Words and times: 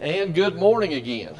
And 0.00 0.32
good 0.32 0.54
morning 0.54 0.94
again. 0.94 1.34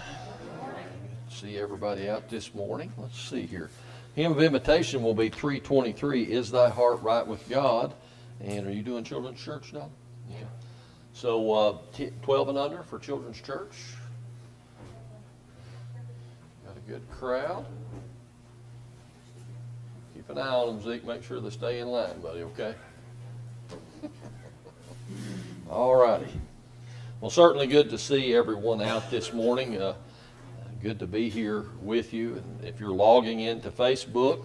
See 1.31 1.57
everybody 1.57 2.09
out 2.09 2.29
this 2.29 2.53
morning. 2.57 2.93
Let's 2.99 3.17
see 3.17 3.47
here. 3.47 3.71
Hymn 4.17 4.33
of 4.33 4.43
invitation 4.43 5.01
will 5.01 5.15
be 5.15 5.29
323 5.29 6.25
Is 6.25 6.51
Thy 6.51 6.69
Heart 6.69 7.01
Right 7.03 7.25
with 7.25 7.49
God? 7.49 7.95
And 8.41 8.67
are 8.67 8.73
you 8.73 8.83
doing 8.83 9.05
children's 9.05 9.41
church 9.41 9.73
now? 9.73 9.89
Yeah. 10.29 10.39
So 11.13 11.53
uh, 11.53 11.79
t- 11.93 12.11
12 12.23 12.49
and 12.49 12.59
under 12.59 12.83
for 12.83 12.99
children's 12.99 13.41
church. 13.41 13.77
Got 16.67 16.77
a 16.77 16.91
good 16.91 17.09
crowd. 17.13 17.65
Keep 20.15 20.31
an 20.31 20.39
eye 20.39 20.49
on 20.49 20.67
them, 20.67 20.85
Zeke. 20.85 21.07
Make 21.07 21.23
sure 21.23 21.39
they 21.39 21.51
stay 21.51 21.79
in 21.79 21.87
line, 21.87 22.21
buddy, 22.21 22.43
okay? 22.43 22.75
All 25.71 25.95
righty. 25.95 26.27
Well, 27.21 27.31
certainly 27.31 27.67
good 27.67 27.91
to 27.91 27.99
see 27.99 28.33
everyone 28.33 28.81
out 28.81 29.11
this 29.11 29.33
morning. 29.33 29.77
Uh, 29.77 29.95
good 30.81 31.01
to 31.01 31.07
be 31.09 31.29
here 31.29 31.65
with 31.83 32.13
you. 32.15 32.37
And 32.37 32.65
if 32.65 32.79
you're 32.79 32.93
logging 32.93 33.41
into 33.41 33.73
Facebook 33.73 34.45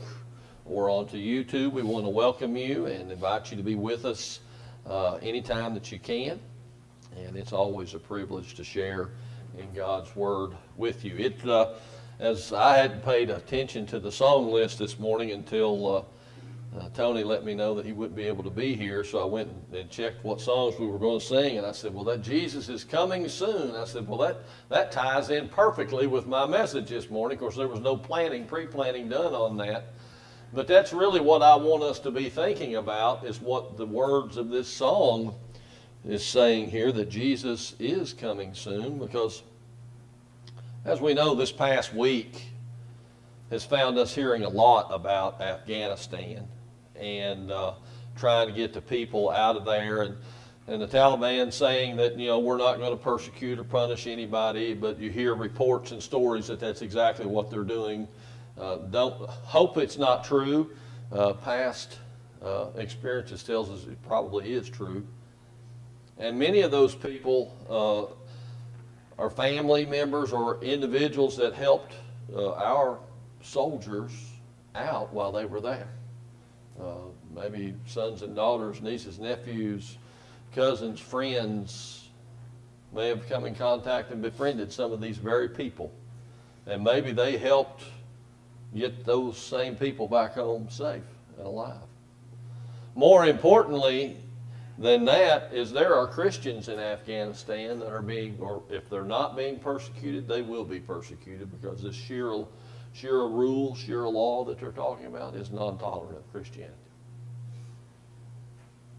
or 0.66 0.89
onto 0.89 1.16
YouTube, 1.16 1.71
we 1.71 1.83
want 1.83 2.03
to 2.05 2.09
welcome 2.09 2.57
you 2.57 2.88
and 2.88 3.11
invite 3.11 3.52
you 3.52 3.57
to 3.57 3.61
be 3.61 3.75
with 3.75 4.05
us 4.05 4.39
uh, 4.88 5.17
anytime 5.17 5.75
that 5.75 5.91
you 5.91 5.99
can. 5.99 6.39
And 7.16 7.35
it's 7.35 7.53
always 7.53 7.94
a 7.94 7.99
privilege 7.99 8.55
to 8.55 8.63
share 8.63 9.11
in 9.55 9.71
God's 9.75 10.16
Word 10.16 10.53
with 10.75 11.05
you. 11.05 11.16
It, 11.16 11.47
uh, 11.47 11.73
as 12.17 12.53
I 12.53 12.77
hadn't 12.77 13.05
paid 13.05 13.30
attention 13.30 13.85
to 13.85 13.99
the 13.99 14.11
song 14.11 14.52
list 14.52 14.80
this 14.80 14.97
morning 14.97 15.30
until 15.30 16.08
uh, 16.79 16.89
Tony 16.93 17.23
let 17.23 17.43
me 17.43 17.53
know 17.53 17.75
that 17.75 17.85
he 17.85 17.91
wouldn't 17.91 18.15
be 18.15 18.23
able 18.23 18.43
to 18.43 18.49
be 18.49 18.75
here, 18.75 19.03
so 19.03 19.19
I 19.19 19.25
went 19.25 19.49
and 19.73 19.89
checked 19.89 20.23
what 20.23 20.41
songs 20.41 20.75
we 20.79 20.87
were 20.87 20.97
going 20.97 21.19
to 21.19 21.25
sing, 21.25 21.57
and 21.57 21.67
I 21.67 21.71
said, 21.71 21.93
"Well, 21.93 22.03
that 22.05 22.21
Jesus 22.21 22.67
is 22.67 22.83
coming 22.83 23.27
soon." 23.29 23.75
I 23.75 23.85
said, 23.85 24.07
"Well, 24.07 24.17
that 24.19 24.37
that 24.69 24.91
ties 24.91 25.29
in 25.29 25.49
perfectly 25.49 26.07
with 26.07 26.25
my 26.25 26.47
message 26.47 26.89
this 26.89 27.09
morning." 27.09 27.35
Of 27.37 27.41
course, 27.41 27.55
there 27.55 27.67
was 27.67 27.80
no 27.80 27.95
planning, 27.95 28.45
pre-planning 28.45 29.07
done 29.09 29.33
on 29.33 29.57
that, 29.57 29.93
but 30.52 30.67
that's 30.67 30.93
really 30.93 31.19
what 31.19 31.43
I 31.43 31.55
want 31.55 31.83
us 31.83 31.99
to 31.99 32.11
be 32.11 32.30
thinking 32.30 32.75
about 32.75 33.23
is 33.23 33.39
what 33.39 33.77
the 33.77 33.85
words 33.85 34.37
of 34.37 34.49
this 34.49 34.67
song 34.67 35.35
is 36.08 36.25
saying 36.25 36.71
here 36.71 36.91
that 36.91 37.09
Jesus 37.09 37.75
is 37.80 38.13
coming 38.13 38.53
soon, 38.55 38.97
because 38.97 39.43
as 40.85 40.99
we 40.99 41.13
know, 41.13 41.35
this 41.35 41.52
past 41.52 41.93
week 41.93 42.47
has 43.52 43.63
found 43.63 43.99
us 43.99 44.15
hearing 44.15 44.43
a 44.43 44.49
lot 44.49 44.87
about 44.91 45.39
Afghanistan 45.39 46.47
and 47.03 47.51
uh, 47.51 47.73
trying 48.15 48.47
to 48.47 48.53
get 48.53 48.73
the 48.73 48.81
people 48.81 49.29
out 49.29 49.55
of 49.55 49.65
there. 49.65 50.03
And, 50.03 50.17
and 50.67 50.81
the 50.81 50.87
Taliban 50.87 51.51
saying 51.51 51.97
that, 51.97 52.17
you 52.17 52.27
know, 52.27 52.39
we're 52.39 52.57
not 52.57 52.77
going 52.77 52.97
to 52.97 53.03
persecute 53.03 53.59
or 53.59 53.65
punish 53.65 54.07
anybody, 54.07 54.73
but 54.73 54.97
you 54.99 55.11
hear 55.11 55.35
reports 55.35 55.91
and 55.91 56.01
stories 56.01 56.47
that 56.47 56.59
that's 56.59 56.81
exactly 56.81 57.25
what 57.25 57.51
they're 57.51 57.63
doing. 57.63 58.07
Uh, 58.57 58.77
don't 58.77 59.29
hope 59.29 59.77
it's 59.77 59.97
not 59.97 60.23
true. 60.23 60.71
Uh, 61.11 61.33
past 61.33 61.99
uh, 62.41 62.67
experiences 62.75 63.43
tells 63.43 63.69
us 63.69 63.85
it 63.87 64.01
probably 64.07 64.53
is 64.53 64.69
true. 64.69 65.05
And 66.17 66.37
many 66.39 66.61
of 66.61 66.71
those 66.71 66.95
people 66.95 67.57
uh, 67.69 69.21
are 69.21 69.29
family 69.29 69.85
members 69.85 70.31
or 70.31 70.63
individuals 70.63 71.35
that 71.37 71.53
helped 71.53 71.93
uh, 72.33 72.53
our 72.53 72.99
soldiers 73.41 74.11
out 74.75 75.13
while 75.13 75.31
they 75.31 75.45
were 75.45 75.61
there. 75.61 75.89
Uh, 76.79 76.95
maybe 77.35 77.75
sons 77.85 78.21
and 78.21 78.35
daughters, 78.35 78.81
nieces, 78.81 79.19
nephews, 79.19 79.97
cousins, 80.53 80.99
friends 80.99 82.09
may 82.93 83.07
have 83.07 83.27
come 83.27 83.45
in 83.45 83.55
contact 83.55 84.11
and 84.11 84.21
befriended 84.21 84.71
some 84.71 84.91
of 84.91 85.02
these 85.02 85.17
very 85.17 85.49
people. 85.49 85.91
And 86.65 86.83
maybe 86.83 87.11
they 87.11 87.38
helped 87.38 87.83
get 88.75 89.05
those 89.05 89.38
same 89.38 89.75
people 89.75 90.07
back 90.07 90.33
home 90.33 90.69
safe 90.69 91.03
and 91.38 91.45
alive. 91.45 91.81
More 92.95 93.25
importantly 93.25 94.17
than 94.77 95.05
that 95.05 95.53
is 95.53 95.71
there 95.71 95.95
are 95.95 96.08
Christians 96.08 96.69
in 96.69 96.80
Afghanistan 96.80 97.80
that 97.80 97.92
are 97.92 98.02
being, 98.02 98.37
or 98.39 98.64
if 98.69 98.89
they're 98.89 99.03
not 99.03 99.36
being 99.36 99.59
persecuted, 99.59 100.27
they 100.27 100.42
will 100.42 100.64
be 100.65 100.80
persecuted 100.80 101.52
because 101.52 101.81
this 101.81 101.95
sheer 101.95 102.31
Sharia 102.93 103.27
rule, 103.27 103.76
Sharia 103.76 104.09
law 104.09 104.45
that 104.45 104.59
they're 104.59 104.71
talking 104.71 105.08
about 105.08 105.36
is 105.36 105.52
non 105.52 105.77
tolerant 105.77 106.17
of 106.17 106.31
Christianity. 106.31 106.77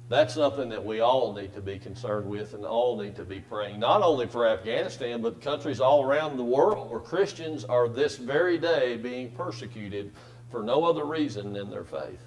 That's 0.08 0.34
something 0.34 0.68
that 0.68 0.84
we 0.84 1.00
all 1.00 1.32
need 1.32 1.54
to 1.54 1.62
be 1.62 1.78
concerned 1.78 2.28
with 2.28 2.52
and 2.52 2.64
all 2.66 3.00
need 3.00 3.16
to 3.16 3.24
be 3.24 3.40
praying, 3.40 3.80
not 3.80 4.02
only 4.02 4.26
for 4.26 4.46
Afghanistan, 4.46 5.22
but 5.22 5.40
countries 5.40 5.80
all 5.80 6.04
around 6.04 6.36
the 6.36 6.44
world 6.44 6.90
where 6.90 7.00
Christians 7.00 7.64
are 7.64 7.88
this 7.88 8.16
very 8.16 8.58
day 8.58 8.96
being 8.96 9.30
persecuted 9.30 10.12
for 10.50 10.62
no 10.62 10.84
other 10.84 11.04
reason 11.04 11.54
than 11.54 11.70
their 11.70 11.84
faith. 11.84 12.20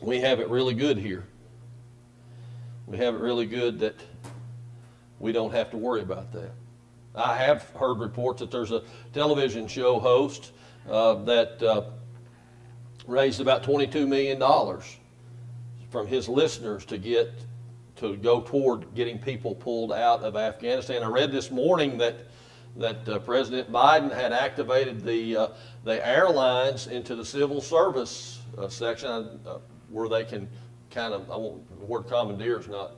We 0.00 0.20
have 0.20 0.40
it 0.40 0.50
really 0.50 0.74
good 0.74 0.98
here. 0.98 1.24
We 2.86 2.98
have 2.98 3.14
it 3.14 3.20
really 3.20 3.46
good 3.46 3.78
that 3.78 3.98
we 5.20 5.32
don't 5.32 5.52
have 5.52 5.70
to 5.70 5.78
worry 5.78 6.02
about 6.02 6.32
that. 6.32 6.50
I 7.14 7.36
have 7.36 7.68
heard 7.70 7.98
reports 7.98 8.40
that 8.40 8.50
there's 8.50 8.72
a 8.72 8.82
television 9.12 9.66
show 9.66 9.98
host 9.98 10.52
uh, 10.88 11.14
that 11.24 11.62
uh, 11.62 11.82
raised 13.06 13.40
about 13.40 13.62
$22 13.62 14.06
million 14.08 14.40
from 15.90 16.06
his 16.06 16.28
listeners 16.28 16.84
to 16.86 16.98
get 16.98 17.32
to 17.96 18.16
go 18.16 18.40
toward 18.40 18.94
getting 18.94 19.18
people 19.18 19.54
pulled 19.54 19.92
out 19.92 20.22
of 20.22 20.36
Afghanistan. 20.36 21.02
I 21.02 21.06
read 21.06 21.30
this 21.30 21.50
morning 21.50 21.98
that 21.98 22.26
that 22.74 23.06
uh, 23.06 23.18
President 23.18 23.70
Biden 23.70 24.10
had 24.10 24.32
activated 24.32 25.04
the 25.04 25.36
uh, 25.36 25.48
the 25.84 26.04
airlines 26.06 26.86
into 26.86 27.14
the 27.14 27.24
civil 27.24 27.60
service 27.60 28.40
uh, 28.56 28.66
section 28.68 29.38
uh, 29.46 29.58
where 29.90 30.08
they 30.08 30.24
can 30.24 30.48
kind 30.90 31.12
of 31.12 31.30
I 31.30 31.36
won't, 31.36 31.68
the 31.78 31.84
word 31.84 32.08
commandeer 32.08 32.58
is 32.58 32.68
not 32.68 32.92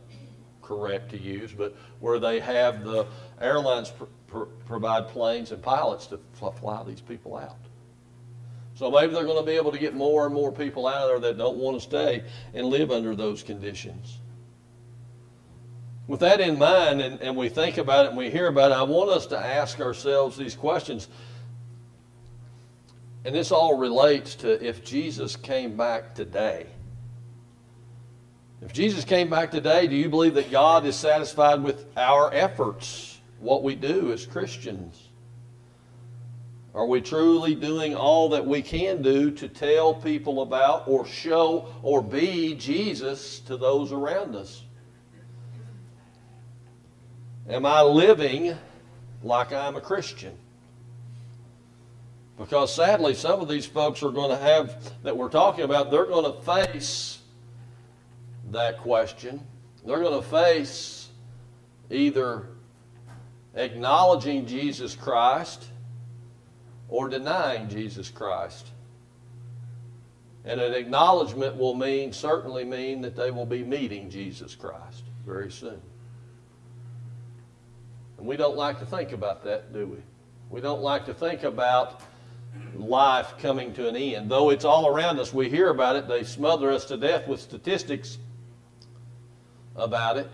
correct 0.64 1.10
to 1.10 1.20
use, 1.20 1.52
but 1.52 1.76
where 2.00 2.18
they 2.18 2.40
have 2.40 2.84
the 2.84 3.06
airlines 3.40 3.90
pr- 3.90 4.04
pr- 4.26 4.44
provide 4.66 5.08
planes 5.08 5.52
and 5.52 5.62
pilots 5.62 6.06
to 6.06 6.18
fly 6.60 6.82
these 6.84 7.00
people 7.00 7.36
out. 7.36 7.56
So 8.74 8.90
maybe 8.90 9.12
they're 9.12 9.24
going 9.24 9.38
to 9.38 9.46
be 9.46 9.56
able 9.56 9.70
to 9.70 9.78
get 9.78 9.94
more 9.94 10.26
and 10.26 10.34
more 10.34 10.50
people 10.50 10.86
out 10.86 11.04
of 11.04 11.22
there 11.22 11.32
that 11.32 11.38
don't 11.38 11.56
want 11.56 11.76
to 11.76 11.80
stay 11.80 12.24
and 12.54 12.66
live 12.66 12.90
under 12.90 13.14
those 13.14 13.42
conditions. 13.42 14.18
With 16.06 16.20
that 16.20 16.40
in 16.40 16.58
mind, 16.58 17.00
and, 17.00 17.20
and 17.20 17.36
we 17.36 17.48
think 17.48 17.78
about 17.78 18.06
it 18.06 18.08
and 18.08 18.18
we 18.18 18.30
hear 18.30 18.48
about 18.48 18.72
it, 18.72 18.74
I 18.74 18.82
want 18.82 19.10
us 19.10 19.26
to 19.26 19.38
ask 19.38 19.80
ourselves 19.80 20.36
these 20.36 20.54
questions. 20.54 21.08
And 23.24 23.34
this 23.34 23.52
all 23.52 23.78
relates 23.78 24.34
to 24.36 24.62
if 24.62 24.84
Jesus 24.84 25.36
came 25.36 25.76
back 25.76 26.14
today. 26.14 26.66
If 28.64 28.72
Jesus 28.72 29.04
came 29.04 29.28
back 29.28 29.50
today, 29.50 29.86
do 29.86 29.94
you 29.94 30.08
believe 30.08 30.34
that 30.34 30.50
God 30.50 30.86
is 30.86 30.96
satisfied 30.96 31.62
with 31.62 31.84
our 31.98 32.32
efforts, 32.32 33.20
what 33.38 33.62
we 33.62 33.74
do 33.74 34.10
as 34.10 34.24
Christians? 34.24 35.10
Are 36.74 36.86
we 36.86 37.02
truly 37.02 37.54
doing 37.54 37.94
all 37.94 38.30
that 38.30 38.46
we 38.46 38.62
can 38.62 39.02
do 39.02 39.30
to 39.32 39.48
tell 39.48 39.92
people 39.92 40.40
about 40.40 40.88
or 40.88 41.04
show 41.04 41.68
or 41.82 42.02
be 42.02 42.54
Jesus 42.54 43.40
to 43.40 43.58
those 43.58 43.92
around 43.92 44.34
us? 44.34 44.62
Am 47.50 47.66
I 47.66 47.82
living 47.82 48.56
like 49.22 49.52
I'm 49.52 49.76
a 49.76 49.80
Christian? 49.80 50.34
Because 52.38 52.74
sadly, 52.74 53.12
some 53.12 53.42
of 53.42 53.48
these 53.48 53.66
folks 53.66 54.02
are 54.02 54.10
going 54.10 54.30
to 54.30 54.42
have, 54.42 54.90
that 55.02 55.14
we're 55.14 55.28
talking 55.28 55.64
about, 55.64 55.90
they're 55.90 56.06
going 56.06 56.24
to 56.24 56.40
face 56.40 57.13
that 58.54 58.78
question. 58.78 59.40
They're 59.86 60.00
going 60.00 60.20
to 60.20 60.28
face 60.28 61.08
either 61.90 62.48
acknowledging 63.54 64.46
Jesus 64.46 64.94
Christ 64.94 65.64
or 66.88 67.08
denying 67.08 67.68
Jesus 67.68 68.10
Christ. 68.10 68.68
And 70.44 70.60
an 70.60 70.74
acknowledgement 70.74 71.56
will 71.56 71.74
mean, 71.74 72.12
certainly 72.12 72.64
mean, 72.64 73.00
that 73.02 73.16
they 73.16 73.30
will 73.30 73.46
be 73.46 73.64
meeting 73.64 74.10
Jesus 74.10 74.54
Christ 74.54 75.04
very 75.24 75.50
soon. 75.50 75.80
And 78.18 78.26
we 78.26 78.36
don't 78.36 78.56
like 78.56 78.78
to 78.80 78.86
think 78.86 79.12
about 79.12 79.44
that, 79.44 79.72
do 79.72 79.86
we? 79.86 79.98
We 80.50 80.60
don't 80.60 80.82
like 80.82 81.06
to 81.06 81.14
think 81.14 81.42
about 81.42 82.02
life 82.76 83.34
coming 83.38 83.72
to 83.74 83.88
an 83.88 83.96
end. 83.96 84.30
Though 84.30 84.50
it's 84.50 84.64
all 84.64 84.86
around 84.86 85.18
us, 85.18 85.32
we 85.32 85.48
hear 85.48 85.70
about 85.70 85.96
it, 85.96 86.08
they 86.08 86.24
smother 86.24 86.70
us 86.70 86.84
to 86.86 86.96
death 86.96 87.26
with 87.26 87.40
statistics 87.40 88.18
about 89.76 90.16
it. 90.16 90.30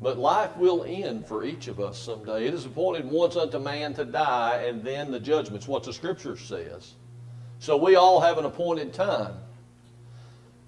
But 0.00 0.18
life 0.18 0.56
will 0.56 0.84
end 0.84 1.26
for 1.26 1.44
each 1.44 1.68
of 1.68 1.80
us 1.80 1.98
someday. 1.98 2.46
It 2.46 2.54
is 2.54 2.66
appointed 2.66 3.10
once 3.10 3.36
unto 3.36 3.58
man 3.58 3.94
to 3.94 4.04
die, 4.04 4.64
and 4.66 4.84
then 4.84 5.10
the 5.10 5.20
judgment's 5.20 5.66
what 5.66 5.84
the 5.84 5.92
scripture 5.92 6.36
says. 6.36 6.94
So 7.58 7.76
we 7.76 7.96
all 7.96 8.20
have 8.20 8.36
an 8.36 8.44
appointed 8.44 8.92
time. 8.92 9.34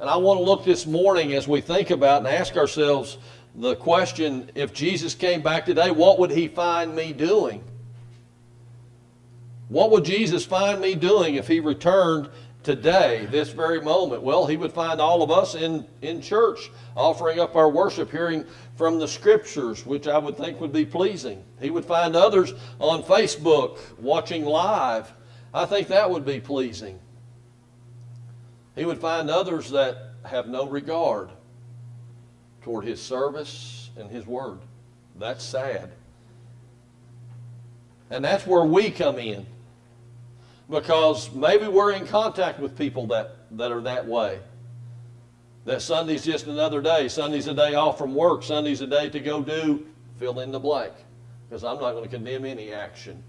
And 0.01 0.09
I 0.09 0.17
want 0.17 0.39
to 0.39 0.45
look 0.45 0.65
this 0.65 0.87
morning 0.87 1.35
as 1.35 1.47
we 1.47 1.61
think 1.61 1.91
about 1.91 2.19
and 2.19 2.29
ask 2.29 2.57
ourselves 2.57 3.19
the 3.55 3.75
question 3.77 4.51
if 4.55 4.73
Jesus 4.73 5.15
came 5.15 5.43
back 5.43 5.67
today, 5.67 5.91
what 5.91 6.19
would 6.21 6.31
he 6.31 6.49
find 6.49 6.95
me 6.95 7.13
doing? 7.13 7.63
What 9.69 9.91
would 9.91 10.05
Jesus 10.05 10.47
find 10.47 10.81
me 10.81 10.95
doing 10.95 11.35
if 11.35 11.49
he 11.49 11.61
returned 11.61 12.31
today, 12.69 13.27
this 13.31 13.49
very 13.49 13.81
moment? 13.81 14.23
Well, 14.23 14.45
he 14.45 14.59
would 14.59 14.73
find 14.73 15.01
all 15.01 15.23
of 15.23 15.31
us 15.31 15.55
in, 15.55 15.87
in 16.03 16.21
church 16.21 16.71
offering 16.95 17.41
up 17.41 17.57
our 17.57 17.71
worship, 17.71 18.11
hearing 18.11 18.45
from 18.77 18.99
the 18.99 19.09
scriptures, 19.09 19.87
which 19.87 20.07
I 20.07 20.19
would 20.19 20.37
think 20.37 20.61
would 20.61 20.71
be 20.71 20.85
pleasing. 20.85 21.43
He 21.63 21.71
would 21.71 21.87
find 21.87 22.15
others 22.15 22.53
on 22.79 23.03
Facebook 23.05 23.79
watching 23.99 24.45
live. 24.45 25.11
I 25.55 25.65
think 25.65 25.89
that 25.89 26.11
would 26.11 26.27
be 26.27 26.41
pleasing. 26.41 26.99
He 28.77 28.85
would 28.85 28.99
find 28.99 29.31
others 29.31 29.71
that 29.71 30.13
have 30.27 30.47
no 30.47 30.69
regard 30.69 31.31
toward 32.61 32.85
his 32.85 33.01
service 33.01 33.89
and 33.97 34.11
his 34.11 34.27
word. 34.27 34.59
That's 35.19 35.43
sad. 35.43 35.91
And 38.11 38.23
that's 38.23 38.47
where 38.47 38.65
we 38.65 38.91
come 38.91 39.19
in. 39.19 39.47
Because 40.71 41.33
maybe 41.33 41.67
we're 41.67 41.93
in 41.93 42.07
contact 42.07 42.61
with 42.61 42.77
people 42.77 43.07
that, 43.09 43.37
that 43.53 43.73
are 43.73 43.81
that 43.83 44.07
way. 44.07 44.39
That 45.65 45.81
Sunday's 45.83 46.25
just 46.25 46.47
another 46.47 46.83
day. 46.83 47.09
Sunday's 47.09 47.47
a 47.47 47.55
day 47.55 47.75
off 47.75 47.99
from 47.99 48.15
work. 48.15 48.43
Sunday's 48.43 48.81
a 48.81 48.87
day 48.87 49.09
to 49.11 49.21
go 49.21 49.43
do 49.43 49.87
fill 50.19 50.41
in 50.41 50.51
the 50.51 50.59
blank. 50.59 50.93
Because 51.49 51.65
I'm 51.65 51.81
not 51.81 51.93
going 51.93 52.05
to 52.05 52.11
condemn 52.11 52.45
any 52.45 52.73
action. 52.73 53.23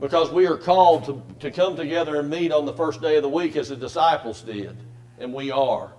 Because 0.00 0.30
we 0.30 0.46
are 0.46 0.56
called 0.56 1.04
to, 1.06 1.22
to 1.40 1.50
come 1.50 1.76
together 1.76 2.18
and 2.18 2.30
meet 2.30 2.52
on 2.52 2.64
the 2.64 2.72
first 2.72 3.00
day 3.00 3.16
of 3.16 3.22
the 3.22 3.28
week 3.28 3.56
as 3.56 3.68
the 3.68 3.76
disciples 3.76 4.42
did. 4.42 4.76
And 5.18 5.32
we 5.32 5.50
are. 5.50 5.92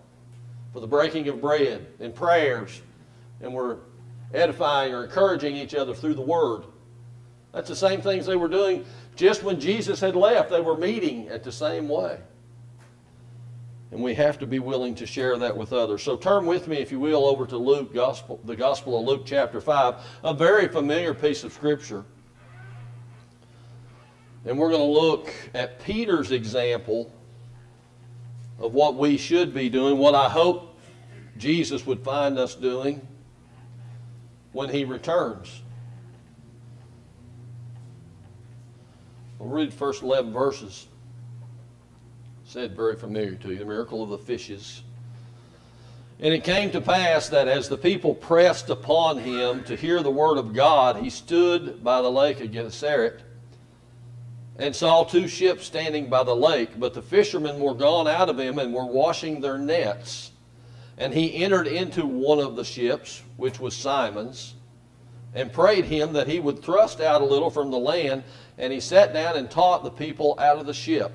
For 0.73 0.79
the 0.79 0.87
breaking 0.87 1.27
of 1.27 1.41
bread 1.41 1.85
and 1.99 2.13
prayers. 2.13 2.81
And 3.41 3.53
we're 3.53 3.77
edifying 4.33 4.93
or 4.93 5.05
encouraging 5.05 5.55
each 5.55 5.75
other 5.75 5.93
through 5.93 6.15
the 6.15 6.21
word. 6.21 6.63
That's 7.51 7.67
the 7.67 7.75
same 7.75 8.01
things 8.01 8.25
they 8.25 8.35
were 8.35 8.47
doing 8.47 8.85
just 9.19 9.43
when 9.43 9.59
Jesus 9.59 9.99
had 9.99 10.15
left. 10.15 10.49
They 10.49 10.61
were 10.61 10.77
meeting 10.77 11.27
at 11.27 11.43
the 11.43 11.51
same 11.51 11.89
way. 11.89 12.19
And 13.91 14.01
we 14.01 14.13
have 14.13 14.39
to 14.39 14.47
be 14.47 14.59
willing 14.59 14.95
to 14.95 15.05
share 15.05 15.37
that 15.39 15.57
with 15.57 15.73
others. 15.73 16.03
So 16.03 16.15
turn 16.15 16.45
with 16.45 16.69
me, 16.69 16.77
if 16.77 16.89
you 16.89 17.01
will, 17.01 17.25
over 17.25 17.45
to 17.47 17.57
Luke, 17.57 17.93
Gospel, 17.93 18.39
the 18.45 18.55
Gospel 18.55 18.97
of 18.97 19.05
Luke, 19.05 19.23
chapter 19.25 19.59
5, 19.59 19.95
a 20.23 20.33
very 20.33 20.69
familiar 20.69 21.13
piece 21.13 21.43
of 21.43 21.51
Scripture. 21.51 22.05
And 24.45 24.57
we're 24.57 24.69
going 24.69 24.79
to 24.79 25.01
look 25.01 25.33
at 25.53 25.83
Peter's 25.83 26.31
example 26.31 27.11
of 28.57 28.73
what 28.73 28.95
we 28.95 29.17
should 29.17 29.53
be 29.53 29.69
doing, 29.69 29.97
what 29.97 30.15
I 30.15 30.29
hope 30.29 30.79
Jesus 31.37 31.85
would 31.85 32.05
find 32.05 32.37
us 32.39 32.55
doing 32.55 33.05
when 34.53 34.69
he 34.69 34.85
returns. 34.85 35.61
We'll 39.39 39.49
read 39.49 39.69
the 39.69 39.75
first 39.75 40.03
11 40.03 40.31
verses 40.31 40.87
said 42.49 42.75
very 42.75 42.95
familiar 42.95 43.35
to 43.35 43.49
you, 43.49 43.59
the 43.59 43.65
miracle 43.65 44.01
of 44.01 44.09
the 44.09 44.17
fishes. 44.17 44.81
And 46.19 46.33
it 46.33 46.43
came 46.43 46.71
to 46.71 46.81
pass 46.81 47.29
that 47.29 47.47
as 47.47 47.69
the 47.69 47.77
people 47.77 48.15
pressed 48.15 48.71
upon 48.71 49.19
him 49.19 49.63
to 49.65 49.75
hear 49.75 50.01
the 50.01 50.09
word 50.09 50.39
of 50.39 50.51
God, 50.51 50.97
he 50.97 51.11
stood 51.11 51.83
by 51.83 52.01
the 52.01 52.09
lake 52.09 52.41
of 52.41 52.51
Gennesaret 52.51 53.21
and 54.57 54.75
saw 54.75 55.03
two 55.03 55.27
ships 55.27 55.67
standing 55.67 56.09
by 56.09 56.23
the 56.23 56.35
lake, 56.35 56.79
but 56.79 56.95
the 56.95 57.03
fishermen 57.03 57.59
were 57.59 57.75
gone 57.75 58.07
out 58.07 58.29
of 58.29 58.39
him 58.39 58.57
and 58.57 58.73
were 58.73 58.87
washing 58.87 59.41
their 59.41 59.59
nets. 59.59 60.31
And 60.97 61.13
he 61.13 61.43
entered 61.43 61.67
into 61.67 62.03
one 62.03 62.39
of 62.39 62.55
the 62.55 62.65
ships, 62.65 63.21
which 63.37 63.59
was 63.59 63.75
Simon's, 63.75 64.55
and 65.33 65.53
prayed 65.53 65.85
him 65.85 66.13
that 66.13 66.27
he 66.27 66.39
would 66.39 66.63
thrust 66.63 66.99
out 66.99 67.21
a 67.21 67.25
little 67.25 67.49
from 67.49 67.71
the 67.71 67.77
land, 67.77 68.23
and 68.57 68.73
he 68.73 68.79
sat 68.79 69.13
down 69.13 69.37
and 69.37 69.49
taught 69.49 69.83
the 69.83 69.91
people 69.91 70.35
out 70.39 70.57
of 70.57 70.65
the 70.65 70.73
ship. 70.73 71.11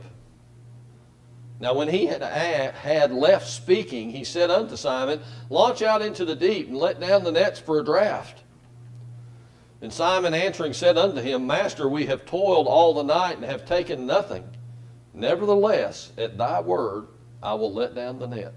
Now, 1.61 1.75
when 1.75 1.89
he 1.89 2.07
had, 2.07 2.23
had 2.23 3.13
left 3.13 3.49
speaking, 3.49 4.11
he 4.11 4.25
said 4.25 4.51
unto 4.51 4.77
Simon, 4.77 5.21
Launch 5.51 5.83
out 5.83 6.03
into 6.03 6.25
the 6.25 6.37
deep 6.37 6.69
and 6.69 6.77
let 6.77 7.01
down 7.01 7.25
the 7.25 7.33
nets 7.33 7.61
for 7.61 7.79
a 7.79 7.85
draught. 7.85 8.43
And 9.81 9.93
Simon 9.93 10.35
answering 10.35 10.73
said 10.73 10.97
unto 10.97 11.21
him, 11.21 11.47
Master, 11.47 11.89
we 11.89 12.07
have 12.07 12.27
toiled 12.27 12.67
all 12.67 12.95
the 12.95 13.03
night 13.03 13.37
and 13.37 13.45
have 13.45 13.67
taken 13.67 14.07
nothing. 14.07 14.45
Nevertheless, 15.13 16.13
at 16.19 16.37
thy 16.37 16.61
word, 16.61 17.07
I 17.43 17.55
will 17.55 17.73
let 17.73 17.95
down 17.95 18.19
the 18.19 18.27
net. 18.27 18.55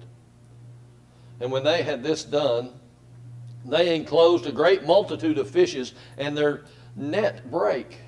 And 1.40 1.52
when 1.52 1.64
they 1.64 1.84
had 1.84 2.02
this 2.02 2.24
done, 2.24 2.72
they 3.68 3.96
enclosed 3.96 4.46
a 4.46 4.52
great 4.52 4.86
multitude 4.86 5.38
of 5.38 5.50
fishes, 5.50 5.94
and 6.18 6.38
their 6.38 6.64
net 6.96 7.50
brake. 7.52 8.00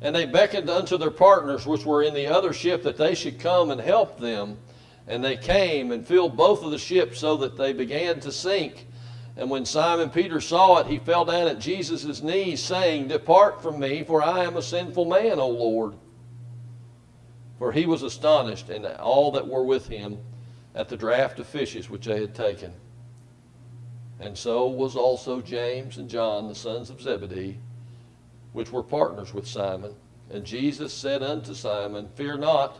And 0.00 0.14
they 0.14 0.26
beckoned 0.26 0.68
unto 0.68 0.96
their 0.98 1.10
partners 1.10 1.66
which 1.66 1.84
were 1.84 2.02
in 2.02 2.14
the 2.14 2.26
other 2.26 2.52
ship 2.52 2.82
that 2.82 2.96
they 2.96 3.14
should 3.14 3.40
come 3.40 3.70
and 3.70 3.80
help 3.80 4.18
them. 4.18 4.58
And 5.06 5.24
they 5.24 5.36
came 5.36 5.92
and 5.92 6.06
filled 6.06 6.36
both 6.36 6.62
of 6.62 6.70
the 6.70 6.78
ships 6.78 7.20
so 7.20 7.36
that 7.38 7.56
they 7.56 7.72
began 7.72 8.20
to 8.20 8.32
sink. 8.32 8.86
And 9.36 9.50
when 9.50 9.64
Simon 9.64 10.10
Peter 10.10 10.40
saw 10.40 10.78
it, 10.78 10.86
he 10.86 10.98
fell 10.98 11.24
down 11.24 11.48
at 11.48 11.58
Jesus' 11.58 12.22
knees, 12.22 12.62
saying, 12.62 13.08
Depart 13.08 13.62
from 13.62 13.80
me, 13.80 14.04
for 14.04 14.22
I 14.22 14.44
am 14.44 14.56
a 14.56 14.62
sinful 14.62 15.06
man, 15.06 15.38
O 15.38 15.48
Lord. 15.48 15.94
For 17.58 17.72
he 17.72 17.86
was 17.86 18.02
astonished, 18.02 18.68
and 18.68 18.86
all 18.86 19.32
that 19.32 19.48
were 19.48 19.64
with 19.64 19.88
him, 19.88 20.18
at 20.74 20.88
the 20.88 20.96
draught 20.96 21.38
of 21.38 21.46
fishes 21.46 21.90
which 21.90 22.06
they 22.06 22.20
had 22.20 22.34
taken. 22.34 22.72
And 24.20 24.36
so 24.36 24.66
was 24.68 24.96
also 24.96 25.40
James 25.40 25.98
and 25.98 26.08
John, 26.08 26.48
the 26.48 26.54
sons 26.54 26.90
of 26.90 27.00
Zebedee 27.00 27.58
which 28.54 28.70
were 28.72 28.84
partners 28.84 29.34
with 29.34 29.46
Simon. 29.46 29.92
And 30.30 30.44
Jesus 30.44 30.94
said 30.94 31.22
unto 31.22 31.52
Simon, 31.52 32.08
Fear 32.14 32.38
not, 32.38 32.78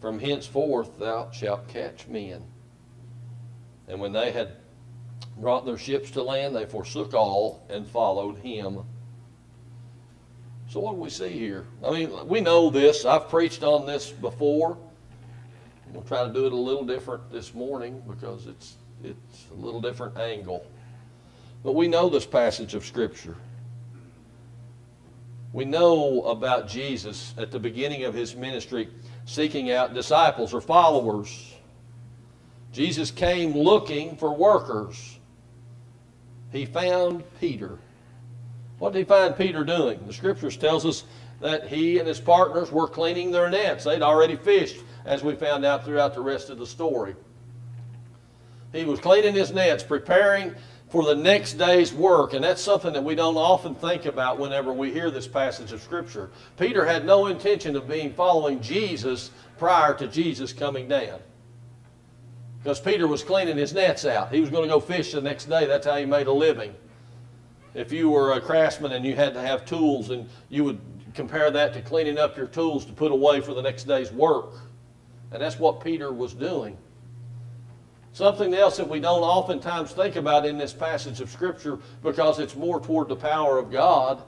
from 0.00 0.18
henceforth 0.18 0.98
thou 0.98 1.30
shalt 1.32 1.68
catch 1.68 2.06
men. 2.06 2.42
And 3.88 4.00
when 4.00 4.12
they 4.12 4.30
had 4.30 4.52
brought 5.36 5.66
their 5.66 5.76
ships 5.76 6.12
to 6.12 6.22
land, 6.22 6.54
they 6.54 6.64
forsook 6.64 7.12
all 7.12 7.66
and 7.68 7.86
followed 7.86 8.38
him. 8.38 8.84
So, 10.68 10.80
what 10.80 10.92
do 10.92 11.00
we 11.00 11.10
see 11.10 11.30
here? 11.30 11.66
I 11.84 11.90
mean, 11.90 12.28
we 12.28 12.40
know 12.40 12.70
this. 12.70 13.04
I've 13.04 13.28
preached 13.28 13.64
on 13.64 13.86
this 13.86 14.10
before. 14.10 14.78
We'll 15.92 16.02
try 16.02 16.24
to 16.24 16.32
do 16.32 16.46
it 16.46 16.52
a 16.52 16.56
little 16.56 16.84
different 16.84 17.30
this 17.30 17.52
morning 17.52 18.02
because 18.08 18.46
it's, 18.46 18.76
it's 19.04 19.46
a 19.50 19.54
little 19.54 19.80
different 19.80 20.16
angle. 20.18 20.66
But 21.62 21.74
we 21.74 21.88
know 21.88 22.08
this 22.08 22.26
passage 22.26 22.74
of 22.74 22.84
Scripture. 22.84 23.36
We 25.52 25.64
know 25.64 26.22
about 26.22 26.68
Jesus 26.68 27.32
at 27.38 27.50
the 27.50 27.60
beginning 27.60 28.04
of 28.04 28.14
his 28.14 28.34
ministry 28.34 28.88
seeking 29.24 29.70
out 29.70 29.94
disciples 29.94 30.52
or 30.52 30.60
followers. 30.60 31.54
Jesus 32.72 33.10
came 33.12 33.52
looking 33.52 34.16
for 34.16 34.34
workers. 34.34 35.18
He 36.50 36.66
found 36.66 37.22
Peter. 37.40 37.78
What 38.78 38.92
did 38.92 38.98
he 39.00 39.04
find 39.04 39.36
Peter 39.36 39.64
doing? 39.64 40.04
The 40.06 40.12
scriptures 40.12 40.56
tells 40.56 40.84
us 40.84 41.04
that 41.40 41.68
he 41.68 41.98
and 41.98 42.08
his 42.08 42.20
partners 42.20 42.72
were 42.72 42.88
cleaning 42.88 43.30
their 43.30 43.48
nets. 43.48 43.84
They'd 43.84 44.02
already 44.02 44.36
fished, 44.36 44.82
as 45.04 45.22
we 45.22 45.36
found 45.36 45.64
out 45.64 45.84
throughout 45.84 46.14
the 46.14 46.20
rest 46.20 46.50
of 46.50 46.58
the 46.58 46.66
story. 46.66 47.14
He 48.74 48.84
was 48.84 48.98
cleaning 48.98 49.34
his 49.34 49.52
nets, 49.52 49.84
preparing 49.84 50.54
for 50.88 51.04
the 51.04 51.14
next 51.14 51.54
day's 51.54 51.92
work. 51.92 52.34
And 52.34 52.44
that's 52.44 52.60
something 52.60 52.92
that 52.92 53.04
we 53.04 53.14
don't 53.14 53.36
often 53.36 53.74
think 53.74 54.04
about 54.04 54.38
whenever 54.38 54.72
we 54.72 54.92
hear 54.92 55.10
this 55.10 55.28
passage 55.28 55.72
of 55.72 55.80
Scripture. 55.80 56.30
Peter 56.58 56.84
had 56.84 57.06
no 57.06 57.26
intention 57.26 57.76
of 57.76 57.88
being 57.88 58.12
following 58.12 58.60
Jesus 58.60 59.30
prior 59.58 59.94
to 59.94 60.08
Jesus 60.08 60.52
coming 60.52 60.88
down. 60.88 61.20
Because 62.62 62.80
Peter 62.80 63.06
was 63.06 63.22
cleaning 63.22 63.56
his 63.56 63.74
nets 63.74 64.04
out. 64.04 64.32
He 64.32 64.40
was 64.40 64.50
going 64.50 64.62
to 64.62 64.68
go 64.68 64.80
fish 64.80 65.12
the 65.12 65.20
next 65.20 65.44
day. 65.46 65.66
That's 65.66 65.86
how 65.86 65.96
he 65.96 66.06
made 66.06 66.26
a 66.26 66.32
living. 66.32 66.74
If 67.74 67.92
you 67.92 68.10
were 68.10 68.32
a 68.32 68.40
craftsman 68.40 68.92
and 68.92 69.04
you 69.04 69.14
had 69.14 69.34
to 69.34 69.40
have 69.40 69.66
tools, 69.66 70.10
and 70.10 70.28
you 70.48 70.64
would 70.64 70.80
compare 71.14 71.50
that 71.50 71.74
to 71.74 71.82
cleaning 71.82 72.18
up 72.18 72.36
your 72.36 72.46
tools 72.46 72.84
to 72.86 72.92
put 72.92 73.12
away 73.12 73.40
for 73.40 73.52
the 73.52 73.62
next 73.62 73.84
day's 73.84 74.10
work. 74.10 74.54
And 75.30 75.42
that's 75.42 75.58
what 75.58 75.82
Peter 75.82 76.12
was 76.12 76.34
doing. 76.34 76.78
Something 78.14 78.54
else 78.54 78.76
that 78.76 78.88
we 78.88 79.00
don't 79.00 79.22
oftentimes 79.22 79.90
think 79.90 80.14
about 80.14 80.46
in 80.46 80.56
this 80.56 80.72
passage 80.72 81.20
of 81.20 81.28
Scripture 81.30 81.80
because 82.00 82.38
it's 82.38 82.54
more 82.54 82.78
toward 82.78 83.08
the 83.08 83.16
power 83.16 83.58
of 83.58 83.72
God 83.72 84.22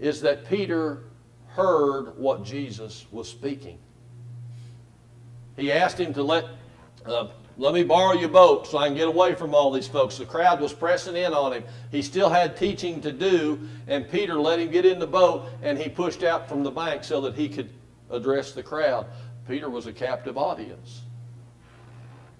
is 0.00 0.22
that 0.22 0.48
Peter 0.48 1.04
heard 1.48 2.16
what 2.16 2.42
Jesus 2.42 3.04
was 3.12 3.28
speaking. 3.28 3.78
He 5.58 5.70
asked 5.70 6.00
him 6.00 6.14
to 6.14 6.22
let, 6.22 6.46
uh, 7.04 7.28
let 7.58 7.74
me 7.74 7.84
borrow 7.84 8.14
your 8.14 8.30
boat 8.30 8.68
so 8.68 8.78
I 8.78 8.86
can 8.86 8.96
get 8.96 9.08
away 9.08 9.34
from 9.34 9.54
all 9.54 9.70
these 9.70 9.86
folks. 9.86 10.16
The 10.16 10.24
crowd 10.24 10.62
was 10.62 10.72
pressing 10.72 11.16
in 11.16 11.34
on 11.34 11.52
him. 11.52 11.64
He 11.90 12.00
still 12.00 12.30
had 12.30 12.56
teaching 12.56 13.02
to 13.02 13.12
do, 13.12 13.68
and 13.86 14.08
Peter 14.08 14.40
let 14.40 14.58
him 14.58 14.70
get 14.70 14.86
in 14.86 14.98
the 14.98 15.06
boat 15.06 15.50
and 15.62 15.76
he 15.76 15.90
pushed 15.90 16.22
out 16.22 16.48
from 16.48 16.62
the 16.62 16.70
bank 16.70 17.04
so 17.04 17.20
that 17.20 17.34
he 17.34 17.50
could 17.50 17.68
address 18.08 18.52
the 18.52 18.62
crowd. 18.62 19.08
Peter 19.46 19.68
was 19.68 19.86
a 19.86 19.92
captive 19.92 20.38
audience. 20.38 21.03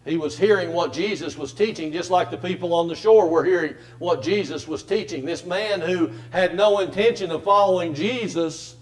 He 0.05 0.19
was 0.19 0.39
hearing 0.39 0.73
what 0.73 0.93
Jesus 0.93 1.39
was 1.39 1.53
teaching, 1.53 1.91
just 1.91 2.11
like 2.11 2.31
the 2.31 2.37
people 2.37 2.75
on 2.75 2.89
the 2.89 2.95
shore 2.95 3.27
were 3.27 3.43
hearing 3.43 3.75
what 3.99 4.23
Jesus 4.23 4.69
was 4.69 4.83
teaching. 4.83 5.25
This 5.25 5.47
man 5.47 5.81
who 5.81 6.11
had 6.31 6.55
no 6.55 6.81
intention 6.81 7.31
of 7.31 7.43
following 7.43 7.95
Jesus, 7.95 8.77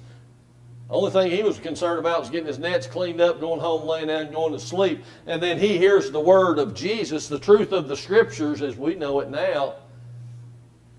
the 0.89 0.95
only 0.95 1.13
thing 1.13 1.31
he 1.31 1.45
was 1.45 1.61
concerned 1.61 2.01
about 2.01 2.19
was 2.19 2.29
getting 2.29 2.49
his 2.49 2.59
nets 2.59 2.89
cleaned 2.89 3.21
up, 3.21 3.39
going 3.39 3.61
home, 3.61 3.87
laying 3.87 4.09
down, 4.09 4.33
going 4.33 4.53
to 4.53 4.59
sleep. 4.59 5.05
And 5.27 5.41
then 5.41 5.59
he 5.59 5.79
hears 5.79 6.11
the 6.11 6.21
word 6.21 6.59
of 6.59 6.75
Jesus, 6.75 7.29
the 7.29 7.39
truth 7.39 7.71
of 7.71 7.87
the 7.87 7.97
scriptures 7.97 8.61
as 8.61 8.77
we 8.77 8.97
know 8.97 9.21
it 9.21 9.31
now. 9.31 9.77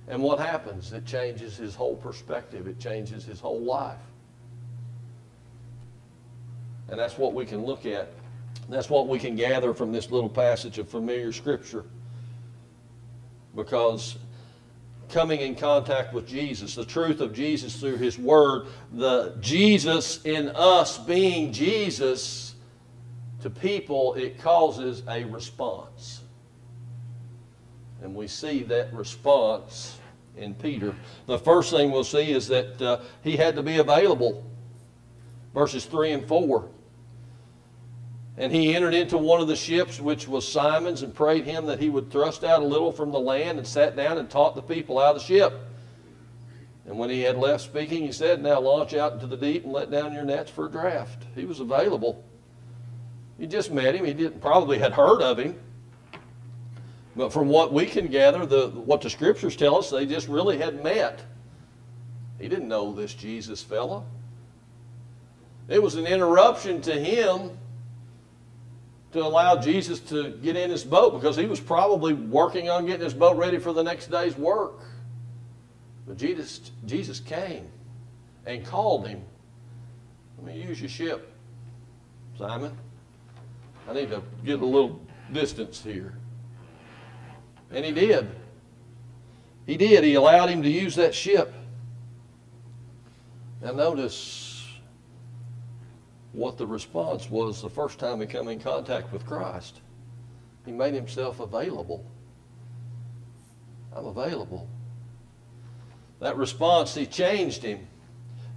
And 0.07 0.23
what 0.23 0.39
happens? 0.39 0.93
It 0.93 1.05
changes 1.05 1.57
his 1.57 1.75
whole 1.75 1.97
perspective, 1.97 2.65
it 2.67 2.79
changes 2.79 3.25
his 3.25 3.41
whole 3.41 3.61
life. 3.61 3.99
And 6.87 6.97
that's 6.97 7.17
what 7.17 7.33
we 7.33 7.45
can 7.45 7.65
look 7.65 7.85
at 7.85 8.13
that's 8.69 8.89
what 8.89 9.07
we 9.07 9.19
can 9.19 9.35
gather 9.35 9.73
from 9.73 9.91
this 9.91 10.09
little 10.09 10.29
passage 10.29 10.77
of 10.79 10.89
familiar 10.89 11.31
scripture. 11.31 11.85
Because 13.55 14.17
coming 15.09 15.41
in 15.41 15.55
contact 15.55 16.13
with 16.13 16.27
Jesus, 16.27 16.75
the 16.75 16.85
truth 16.85 17.21
of 17.21 17.33
Jesus 17.33 17.79
through 17.79 17.97
His 17.97 18.17
Word, 18.17 18.67
the 18.91 19.35
Jesus 19.39 20.23
in 20.25 20.49
us 20.49 20.97
being 20.97 21.51
Jesus 21.51 22.55
to 23.41 23.49
people, 23.49 24.13
it 24.15 24.39
causes 24.39 25.03
a 25.07 25.25
response. 25.25 26.21
And 28.01 28.15
we 28.15 28.27
see 28.27 28.63
that 28.63 28.93
response 28.93 29.97
in 30.37 30.55
Peter. 30.55 30.95
The 31.25 31.37
first 31.37 31.71
thing 31.71 31.91
we'll 31.91 32.03
see 32.03 32.31
is 32.31 32.47
that 32.47 32.81
uh, 32.81 32.99
he 33.23 33.37
had 33.37 33.55
to 33.55 33.63
be 33.63 33.77
available. 33.77 34.43
Verses 35.53 35.85
3 35.85 36.13
and 36.13 36.27
4. 36.27 36.67
And 38.37 38.51
he 38.51 38.75
entered 38.75 38.95
into 38.95 39.17
one 39.17 39.41
of 39.41 39.47
the 39.47 39.55
ships, 39.55 39.99
which 39.99 40.27
was 40.27 40.47
Simon's, 40.47 41.03
and 41.03 41.13
prayed 41.13 41.45
him 41.45 41.67
that 41.67 41.79
he 41.79 41.89
would 41.89 42.09
thrust 42.09 42.43
out 42.43 42.63
a 42.63 42.65
little 42.65 42.91
from 42.91 43.11
the 43.11 43.19
land, 43.19 43.59
and 43.59 43.67
sat 43.67 43.95
down 43.95 44.17
and 44.17 44.29
taught 44.29 44.55
the 44.55 44.61
people 44.61 44.97
out 44.97 45.15
of 45.15 45.21
the 45.21 45.27
ship. 45.27 45.53
And 46.85 46.97
when 46.97 47.09
he 47.09 47.21
had 47.21 47.37
left 47.37 47.63
speaking, 47.63 48.03
he 48.03 48.11
said, 48.11 48.41
Now 48.41 48.59
launch 48.59 48.93
out 48.93 49.13
into 49.13 49.27
the 49.27 49.37
deep 49.37 49.63
and 49.63 49.71
let 49.71 49.91
down 49.91 50.13
your 50.13 50.25
nets 50.25 50.49
for 50.49 50.65
a 50.65 50.71
draft. 50.71 51.23
He 51.35 51.45
was 51.45 51.59
available. 51.59 52.23
He 53.39 53.47
just 53.47 53.71
met 53.71 53.95
him. 53.95 54.03
He 54.03 54.13
didn't, 54.13 54.41
probably 54.41 54.79
had 54.79 54.93
heard 54.93 55.21
of 55.21 55.37
him. 55.37 55.55
But 57.15 57.31
from 57.31 57.47
what 57.47 57.71
we 57.71 57.85
can 57.85 58.07
gather, 58.07 58.45
the, 58.45 58.69
what 58.69 59.01
the 59.01 59.09
scriptures 59.09 59.55
tell 59.55 59.77
us, 59.77 59.91
they 59.91 60.05
just 60.05 60.27
really 60.27 60.57
had 60.57 60.83
met. 60.83 61.23
He 62.39 62.47
didn't 62.47 62.67
know 62.67 62.93
this 62.93 63.13
Jesus 63.13 63.61
fella. 63.61 64.03
It 65.69 65.81
was 65.81 65.95
an 65.95 66.07
interruption 66.07 66.81
to 66.81 66.91
him 66.91 67.57
to 69.13 69.23
allow 69.23 69.59
Jesus 69.59 69.99
to 69.99 70.31
get 70.41 70.55
in 70.55 70.69
his 70.69 70.83
boat 70.83 71.13
because 71.13 71.35
he 71.35 71.45
was 71.45 71.59
probably 71.59 72.13
working 72.13 72.69
on 72.69 72.85
getting 72.85 73.03
his 73.03 73.13
boat 73.13 73.37
ready 73.37 73.59
for 73.59 73.71
the 73.71 73.83
next 73.83 74.07
day's 74.07 74.37
work. 74.37 74.81
But 76.07 76.17
Jesus, 76.17 76.71
Jesus 76.85 77.19
came 77.19 77.67
and 78.45 78.65
called 78.65 79.07
him. 79.07 79.23
Let 80.37 80.55
me 80.55 80.61
use 80.61 80.81
your 80.81 80.89
ship, 80.89 81.31
Simon. 82.37 82.75
I 83.87 83.93
need 83.93 84.09
to 84.09 84.21
get 84.43 84.61
a 84.61 84.65
little 84.65 84.99
distance 85.31 85.81
here. 85.81 86.17
And 87.71 87.85
he 87.85 87.91
did. 87.91 88.29
He 89.65 89.77
did. 89.77 90.03
He 90.03 90.15
allowed 90.15 90.49
him 90.49 90.63
to 90.63 90.69
use 90.69 90.95
that 90.95 91.15
ship. 91.15 91.53
Now, 93.61 93.71
notice 93.71 94.52
what 96.33 96.57
the 96.57 96.67
response 96.67 97.29
was 97.29 97.61
the 97.61 97.69
first 97.69 97.99
time 97.99 98.19
he 98.19 98.27
came 98.27 98.47
in 98.47 98.59
contact 98.59 99.13
with 99.13 99.25
Christ. 99.25 99.79
He 100.65 100.71
made 100.71 100.93
himself 100.93 101.39
available. 101.39 102.03
I'm 103.95 104.07
available. 104.07 104.67
That 106.19 106.35
response, 106.35 106.95
he 106.95 107.05
changed 107.05 107.63
him. 107.63 107.87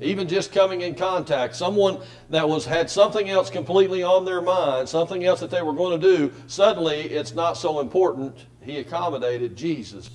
Even 0.00 0.28
just 0.28 0.52
coming 0.52 0.83
in 0.83 0.95
contact, 0.95 1.56
someone 1.56 2.00
that 2.30 2.49
was 2.49 2.64
had 2.66 2.90
something 2.90 3.28
else 3.30 3.50
completely 3.50 4.02
on 4.02 4.25
their 4.25 4.42
mind, 4.42 4.88
something 4.88 5.25
else 5.25 5.40
that 5.40 5.50
they 5.50 5.62
were 5.62 5.73
going 5.73 5.99
to 5.99 6.16
do, 6.16 6.33
suddenly 6.47 7.00
it's 7.00 7.35
not 7.35 7.54
so 7.54 7.80
important. 7.80 8.37
He 8.61 8.78
accommodated 8.78 9.56
Jesus. 9.56 10.11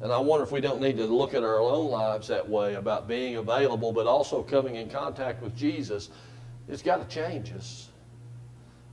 And 0.00 0.12
I 0.12 0.18
wonder 0.18 0.44
if 0.44 0.52
we 0.52 0.60
don't 0.60 0.80
need 0.80 0.96
to 0.98 1.06
look 1.06 1.34
at 1.34 1.42
our 1.42 1.60
own 1.60 1.90
lives 1.90 2.28
that 2.28 2.48
way 2.48 2.74
about 2.74 3.08
being 3.08 3.36
available, 3.36 3.92
but 3.92 4.06
also 4.06 4.42
coming 4.42 4.76
in 4.76 4.88
contact 4.88 5.42
with 5.42 5.56
Jesus 5.56 6.10
it's 6.68 6.82
got 6.82 7.08
to 7.08 7.14
change 7.14 7.52
us. 7.52 7.88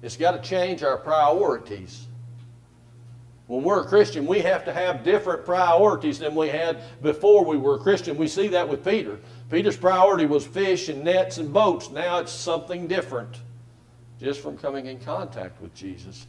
It's 0.02 0.18
got 0.18 0.32
to 0.32 0.50
change 0.50 0.84
our 0.84 0.98
priorities. 0.98 2.08
When 3.48 3.64
we're 3.64 3.82
a 3.82 3.86
Christian, 3.86 4.26
we 4.26 4.40
have 4.40 4.64
to 4.66 4.74
have 4.74 5.04
different 5.04 5.46
priorities 5.46 6.20
than 6.20 6.36
we 6.36 6.48
had 6.48 6.82
before 7.02 7.44
we 7.44 7.58
were 7.58 7.76
a 7.76 7.80
Christian. 7.80 8.18
We 8.18 8.28
see 8.28 8.48
that 8.48 8.68
with 8.68 8.84
Peter. 8.84 9.20
Peter's 9.50 9.76
priority 9.76 10.26
was 10.26 10.48
fish 10.48 10.90
and 10.90 11.04
nets 11.04 11.38
and 11.38 11.52
boats. 11.52 11.90
Now 11.90 12.20
it's 12.20 12.32
something 12.32 12.88
different 12.88 13.42
just 14.22 14.40
from 14.40 14.58
coming 14.58 14.86
in 14.86 15.00
contact 15.00 15.62
with 15.62 15.74
Jesus. 15.74 16.28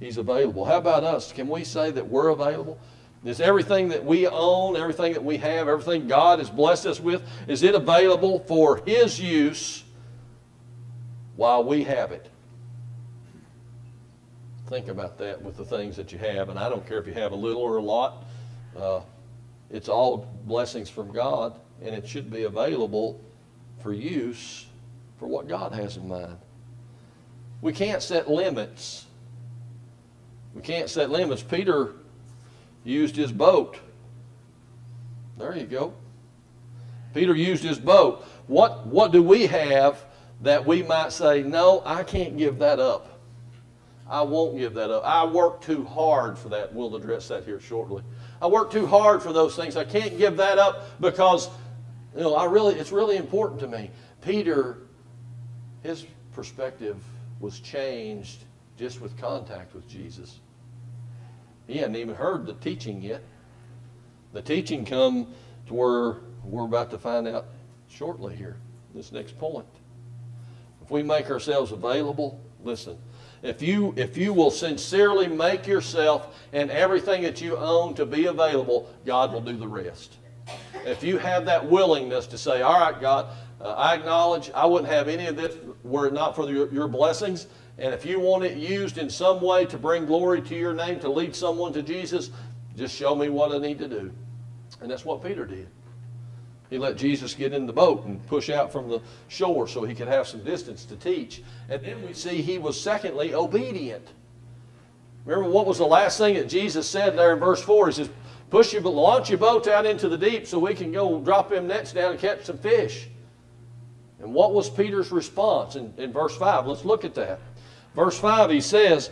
He's 0.00 0.16
available. 0.16 0.64
How 0.64 0.78
about 0.78 1.04
us? 1.04 1.30
Can 1.30 1.48
we 1.48 1.62
say 1.62 1.90
that 1.92 2.08
we're 2.08 2.30
available? 2.30 2.78
Is 3.24 3.40
everything 3.40 3.88
that 3.90 4.04
we 4.04 4.26
own, 4.26 4.76
everything 4.76 5.12
that 5.12 5.22
we 5.22 5.36
have, 5.36 5.68
everything 5.68 6.08
God 6.08 6.40
has 6.40 6.50
blessed 6.50 6.86
us 6.86 6.98
with, 6.98 7.22
is 7.46 7.62
it 7.62 7.76
available 7.76 8.40
for 8.40 8.82
His 8.84 9.20
use 9.20 9.84
while 11.36 11.64
we 11.64 11.84
have 11.84 12.12
it. 12.12 12.28
Think 14.68 14.88
about 14.88 15.18
that 15.18 15.40
with 15.42 15.56
the 15.56 15.64
things 15.64 15.96
that 15.96 16.12
you 16.12 16.18
have, 16.18 16.48
and 16.48 16.58
I 16.58 16.68
don't 16.68 16.86
care 16.86 16.98
if 16.98 17.06
you 17.06 17.14
have 17.14 17.32
a 17.32 17.36
little 17.36 17.62
or 17.62 17.76
a 17.76 17.82
lot. 17.82 18.24
Uh, 18.76 19.00
it's 19.70 19.88
all 19.88 20.28
blessings 20.44 20.88
from 20.88 21.12
God, 21.12 21.58
and 21.82 21.94
it 21.94 22.06
should 22.08 22.30
be 22.30 22.44
available 22.44 23.20
for 23.82 23.92
use 23.92 24.66
for 25.18 25.26
what 25.26 25.48
God 25.48 25.72
has 25.72 25.96
in 25.96 26.08
mind. 26.08 26.38
We 27.60 27.72
can't 27.72 28.02
set 28.02 28.30
limits. 28.30 29.06
We 30.54 30.62
can't 30.62 30.88
set 30.88 31.10
limits. 31.10 31.42
Peter 31.42 31.92
used 32.84 33.16
his 33.16 33.32
boat. 33.32 33.78
There 35.38 35.56
you 35.56 35.66
go. 35.66 35.94
Peter 37.14 37.34
used 37.34 37.62
his 37.62 37.78
boat. 37.78 38.24
What, 38.46 38.86
what 38.86 39.12
do 39.12 39.22
we 39.22 39.46
have 39.46 40.04
that 40.42 40.66
we 40.66 40.82
might 40.82 41.12
say, 41.12 41.42
No, 41.42 41.82
I 41.86 42.02
can't 42.02 42.36
give 42.36 42.58
that 42.58 42.78
up. 42.78 43.20
I 44.08 44.22
won't 44.22 44.58
give 44.58 44.74
that 44.74 44.90
up. 44.90 45.04
I 45.04 45.24
work 45.24 45.62
too 45.62 45.84
hard 45.84 46.36
for 46.36 46.50
that. 46.50 46.74
We'll 46.74 46.94
address 46.96 47.28
that 47.28 47.44
here 47.44 47.60
shortly. 47.60 48.02
I 48.42 48.46
work 48.48 48.70
too 48.70 48.86
hard 48.86 49.22
for 49.22 49.32
those 49.32 49.56
things. 49.56 49.76
I 49.76 49.84
can't 49.84 50.18
give 50.18 50.36
that 50.36 50.58
up 50.58 51.00
because 51.00 51.48
you 52.14 52.22
know, 52.22 52.34
I 52.34 52.44
really 52.44 52.74
it's 52.74 52.92
really 52.92 53.16
important 53.16 53.60
to 53.60 53.68
me. 53.68 53.90
Peter, 54.20 54.78
his 55.82 56.04
perspective 56.32 57.02
was 57.40 57.60
changed 57.60 58.44
just 58.76 59.00
with 59.00 59.16
contact 59.18 59.74
with 59.74 59.88
Jesus. 59.88 60.40
He 61.66 61.78
hadn't 61.78 61.96
even 61.96 62.14
heard 62.14 62.44
the 62.44 62.54
teaching 62.54 63.00
yet. 63.00 63.22
The 64.32 64.42
teaching 64.42 64.84
come 64.84 65.32
to 65.68 65.74
where 65.74 66.16
we're 66.44 66.64
about 66.64 66.90
to 66.90 66.98
find 66.98 67.28
out 67.28 67.46
shortly 67.88 68.34
here, 68.34 68.56
this 68.94 69.12
next 69.12 69.38
point 69.38 69.66
we 70.90 71.02
make 71.02 71.30
ourselves 71.30 71.72
available, 71.72 72.40
listen, 72.62 72.98
if 73.42 73.60
you 73.60 73.92
if 73.96 74.16
you 74.16 74.32
will 74.32 74.50
sincerely 74.50 75.26
make 75.26 75.66
yourself 75.66 76.40
and 76.52 76.70
everything 76.70 77.22
that 77.22 77.40
you 77.40 77.56
own 77.56 77.94
to 77.94 78.06
be 78.06 78.26
available, 78.26 78.88
God 79.04 79.32
will 79.32 79.40
do 79.40 79.56
the 79.56 79.66
rest. 79.66 80.16
If 80.84 81.02
you 81.02 81.18
have 81.18 81.44
that 81.46 81.68
willingness 81.68 82.26
to 82.28 82.38
say, 82.38 82.62
"All 82.62 82.78
right, 82.78 83.00
God, 83.00 83.26
uh, 83.60 83.70
I 83.70 83.94
acknowledge 83.94 84.50
I 84.54 84.66
wouldn't 84.66 84.92
have 84.92 85.08
any 85.08 85.26
of 85.26 85.36
this 85.36 85.56
were 85.82 86.06
it 86.06 86.12
not 86.12 86.36
for 86.36 86.48
your, 86.50 86.72
your 86.72 86.88
blessings." 86.88 87.48
And 87.78 87.92
if 87.92 88.04
you 88.06 88.20
want 88.20 88.44
it 88.44 88.56
used 88.56 88.98
in 88.98 89.10
some 89.10 89.40
way 89.40 89.64
to 89.66 89.78
bring 89.78 90.06
glory 90.06 90.40
to 90.42 90.54
your 90.54 90.74
name, 90.74 91.00
to 91.00 91.08
lead 91.08 91.34
someone 91.34 91.72
to 91.72 91.82
Jesus, 91.82 92.30
just 92.76 92.94
show 92.94 93.14
me 93.14 93.28
what 93.28 93.52
I 93.52 93.58
need 93.58 93.78
to 93.78 93.88
do. 93.88 94.12
And 94.80 94.90
that's 94.90 95.04
what 95.04 95.22
Peter 95.22 95.44
did. 95.44 95.68
He 96.72 96.78
let 96.78 96.96
Jesus 96.96 97.34
get 97.34 97.52
in 97.52 97.66
the 97.66 97.72
boat 97.72 98.06
and 98.06 98.26
push 98.28 98.48
out 98.48 98.72
from 98.72 98.88
the 98.88 99.02
shore 99.28 99.68
so 99.68 99.84
he 99.84 99.94
could 99.94 100.08
have 100.08 100.26
some 100.26 100.42
distance 100.42 100.86
to 100.86 100.96
teach. 100.96 101.42
And 101.68 101.84
then 101.84 102.02
we 102.02 102.14
see 102.14 102.40
he 102.40 102.56
was, 102.56 102.80
secondly, 102.80 103.34
obedient. 103.34 104.08
Remember 105.26 105.50
what 105.50 105.66
was 105.66 105.76
the 105.76 105.84
last 105.84 106.16
thing 106.16 106.32
that 106.36 106.48
Jesus 106.48 106.88
said 106.88 107.14
there 107.14 107.34
in 107.34 107.40
verse 107.40 107.60
4? 107.60 107.88
He 107.88 107.92
says, 107.92 108.08
Push 108.48 108.72
your, 108.72 108.80
boat, 108.80 108.94
launch 108.94 109.28
your 109.28 109.38
boat 109.38 109.68
out 109.68 109.84
into 109.84 110.08
the 110.08 110.16
deep 110.16 110.46
so 110.46 110.58
we 110.58 110.72
can 110.72 110.90
go 110.92 111.20
drop 111.20 111.50
them 111.50 111.66
nets 111.66 111.92
down 111.92 112.12
and 112.12 112.20
catch 112.20 112.44
some 112.44 112.56
fish. 112.56 113.06
And 114.20 114.32
what 114.32 114.54
was 114.54 114.70
Peter's 114.70 115.12
response 115.12 115.76
in, 115.76 115.92
in 115.98 116.10
verse 116.10 116.34
5? 116.38 116.66
Let's 116.66 116.86
look 116.86 117.04
at 117.04 117.14
that. 117.16 117.38
Verse 117.94 118.18
5, 118.18 118.48
he 118.48 118.62
says, 118.62 119.10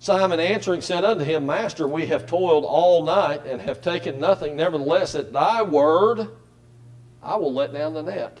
Simon 0.00 0.40
answering 0.40 0.80
said 0.80 1.04
unto 1.04 1.22
him, 1.22 1.46
Master, 1.46 1.86
we 1.86 2.06
have 2.06 2.26
toiled 2.26 2.64
all 2.64 3.04
night 3.04 3.46
and 3.46 3.60
have 3.60 3.80
taken 3.80 4.18
nothing. 4.18 4.56
Nevertheless, 4.56 5.14
at 5.14 5.32
thy 5.32 5.62
word 5.62 6.30
I 7.22 7.36
will 7.36 7.52
let 7.52 7.72
down 7.72 7.94
the 7.94 8.02
net. 8.02 8.40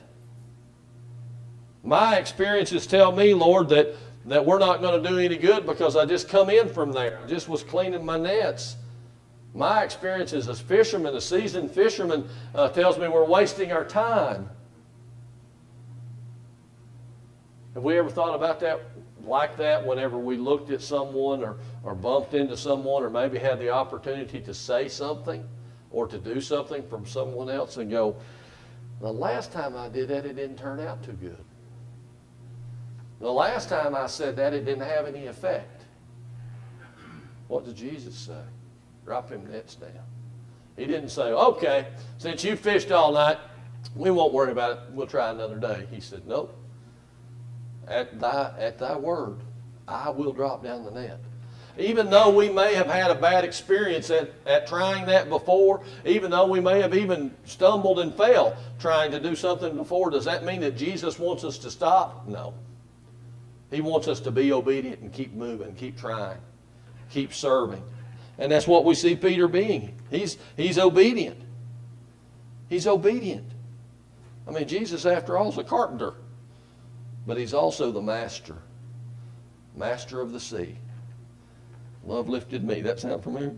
My 1.82 2.16
experiences 2.16 2.86
tell 2.86 3.12
me, 3.12 3.34
Lord, 3.34 3.68
that 3.70 3.94
that 4.26 4.44
we're 4.44 4.58
not 4.58 4.80
going 4.82 5.02
to 5.02 5.08
do 5.08 5.18
any 5.18 5.36
good 5.36 5.66
because 5.66 5.96
I 5.96 6.04
just 6.04 6.28
come 6.28 6.50
in 6.50 6.68
from 6.68 6.92
there. 6.92 7.20
I 7.24 7.26
just 7.26 7.48
was 7.48 7.62
cleaning 7.62 8.04
my 8.04 8.18
nets. 8.18 8.76
My 9.54 9.82
experiences 9.82 10.48
as 10.48 10.60
a 10.60 10.64
fisherman, 10.64 11.14
a 11.16 11.20
seasoned 11.20 11.70
fisherman, 11.70 12.28
uh, 12.54 12.68
tells 12.68 12.98
me 12.98 13.08
we're 13.08 13.24
wasting 13.24 13.72
our 13.72 13.84
time. 13.84 14.48
Have 17.74 17.82
we 17.82 17.98
ever 17.98 18.10
thought 18.10 18.34
about 18.34 18.60
that 18.60 18.82
like 19.24 19.56
that 19.56 19.86
whenever 19.86 20.18
we 20.18 20.36
looked 20.36 20.70
at 20.70 20.80
someone 20.80 21.42
or, 21.42 21.56
or 21.82 21.94
bumped 21.94 22.34
into 22.34 22.56
someone 22.56 23.02
or 23.02 23.10
maybe 23.10 23.38
had 23.38 23.58
the 23.58 23.70
opportunity 23.70 24.40
to 24.40 24.54
say 24.54 24.88
something 24.88 25.46
or 25.90 26.06
to 26.06 26.18
do 26.18 26.40
something 26.40 26.86
from 26.88 27.06
someone 27.06 27.48
else 27.48 27.76
and 27.76 27.90
go, 27.90 28.16
the 29.00 29.12
last 29.12 29.52
time 29.52 29.76
I 29.76 29.88
did 29.88 30.08
that, 30.08 30.26
it 30.26 30.36
didn't 30.36 30.56
turn 30.56 30.80
out 30.80 31.02
too 31.02 31.12
good. 31.12 31.44
The 33.20 33.30
last 33.30 33.68
time 33.68 33.94
I 33.94 34.06
said 34.06 34.36
that, 34.36 34.52
it 34.52 34.64
didn't 34.64 34.86
have 34.86 35.06
any 35.06 35.26
effect. 35.26 35.84
What 37.48 37.64
did 37.64 37.76
Jesus 37.76 38.14
say? 38.14 38.42
Drop 39.04 39.30
him 39.30 39.50
nets 39.50 39.74
down. 39.74 39.90
He 40.76 40.86
didn't 40.86 41.10
say, 41.10 41.32
okay, 41.32 41.88
since 42.18 42.44
you 42.44 42.56
fished 42.56 42.92
all 42.92 43.12
night, 43.12 43.38
we 43.94 44.10
won't 44.10 44.32
worry 44.32 44.52
about 44.52 44.70
it. 44.72 44.78
We'll 44.92 45.06
try 45.06 45.30
another 45.30 45.56
day. 45.56 45.86
He 45.90 46.00
said, 46.00 46.26
nope 46.26 46.56
at 47.90 48.18
thy, 48.20 48.54
at 48.58 48.78
thy 48.78 48.96
word, 48.96 49.40
I 49.86 50.10
will 50.10 50.32
drop 50.32 50.62
down 50.62 50.84
the 50.84 50.92
net. 50.92 51.20
Even 51.78 52.10
though 52.10 52.30
we 52.30 52.48
may 52.48 52.74
have 52.74 52.86
had 52.86 53.10
a 53.10 53.14
bad 53.14 53.44
experience 53.44 54.10
at, 54.10 54.30
at 54.46 54.66
trying 54.66 55.06
that 55.06 55.28
before, 55.28 55.82
even 56.04 56.30
though 56.30 56.46
we 56.46 56.60
may 56.60 56.80
have 56.80 56.94
even 56.94 57.34
stumbled 57.44 58.00
and 58.00 58.14
fell 58.14 58.56
trying 58.78 59.10
to 59.12 59.20
do 59.20 59.34
something 59.34 59.76
before, 59.76 60.10
does 60.10 60.24
that 60.24 60.44
mean 60.44 60.60
that 60.60 60.76
Jesus 60.76 61.18
wants 61.18 61.44
us 61.44 61.58
to 61.58 61.70
stop? 61.70 62.26
No. 62.26 62.54
He 63.70 63.80
wants 63.80 64.08
us 64.08 64.20
to 64.20 64.30
be 64.30 64.52
obedient 64.52 65.00
and 65.00 65.12
keep 65.12 65.32
moving, 65.32 65.74
keep 65.74 65.98
trying, 65.98 66.38
keep 67.10 67.32
serving. 67.32 67.82
And 68.38 68.50
that's 68.50 68.66
what 68.66 68.84
we 68.84 68.94
see 68.94 69.16
Peter 69.16 69.48
being. 69.48 69.94
He's, 70.10 70.38
he's 70.56 70.78
obedient. 70.78 71.40
He's 72.68 72.86
obedient. 72.86 73.50
I 74.48 74.50
mean, 74.50 74.66
Jesus, 74.66 75.06
after 75.06 75.36
all, 75.36 75.50
is 75.50 75.58
a 75.58 75.64
carpenter 75.64 76.14
but 77.26 77.36
he's 77.36 77.54
also 77.54 77.92
the 77.92 78.00
master, 78.00 78.56
master 79.76 80.20
of 80.20 80.32
the 80.32 80.40
sea. 80.40 80.76
Love 82.04 82.28
lifted 82.28 82.64
me. 82.64 82.80
That 82.80 83.00
sound 83.00 83.22
familiar? 83.22 83.54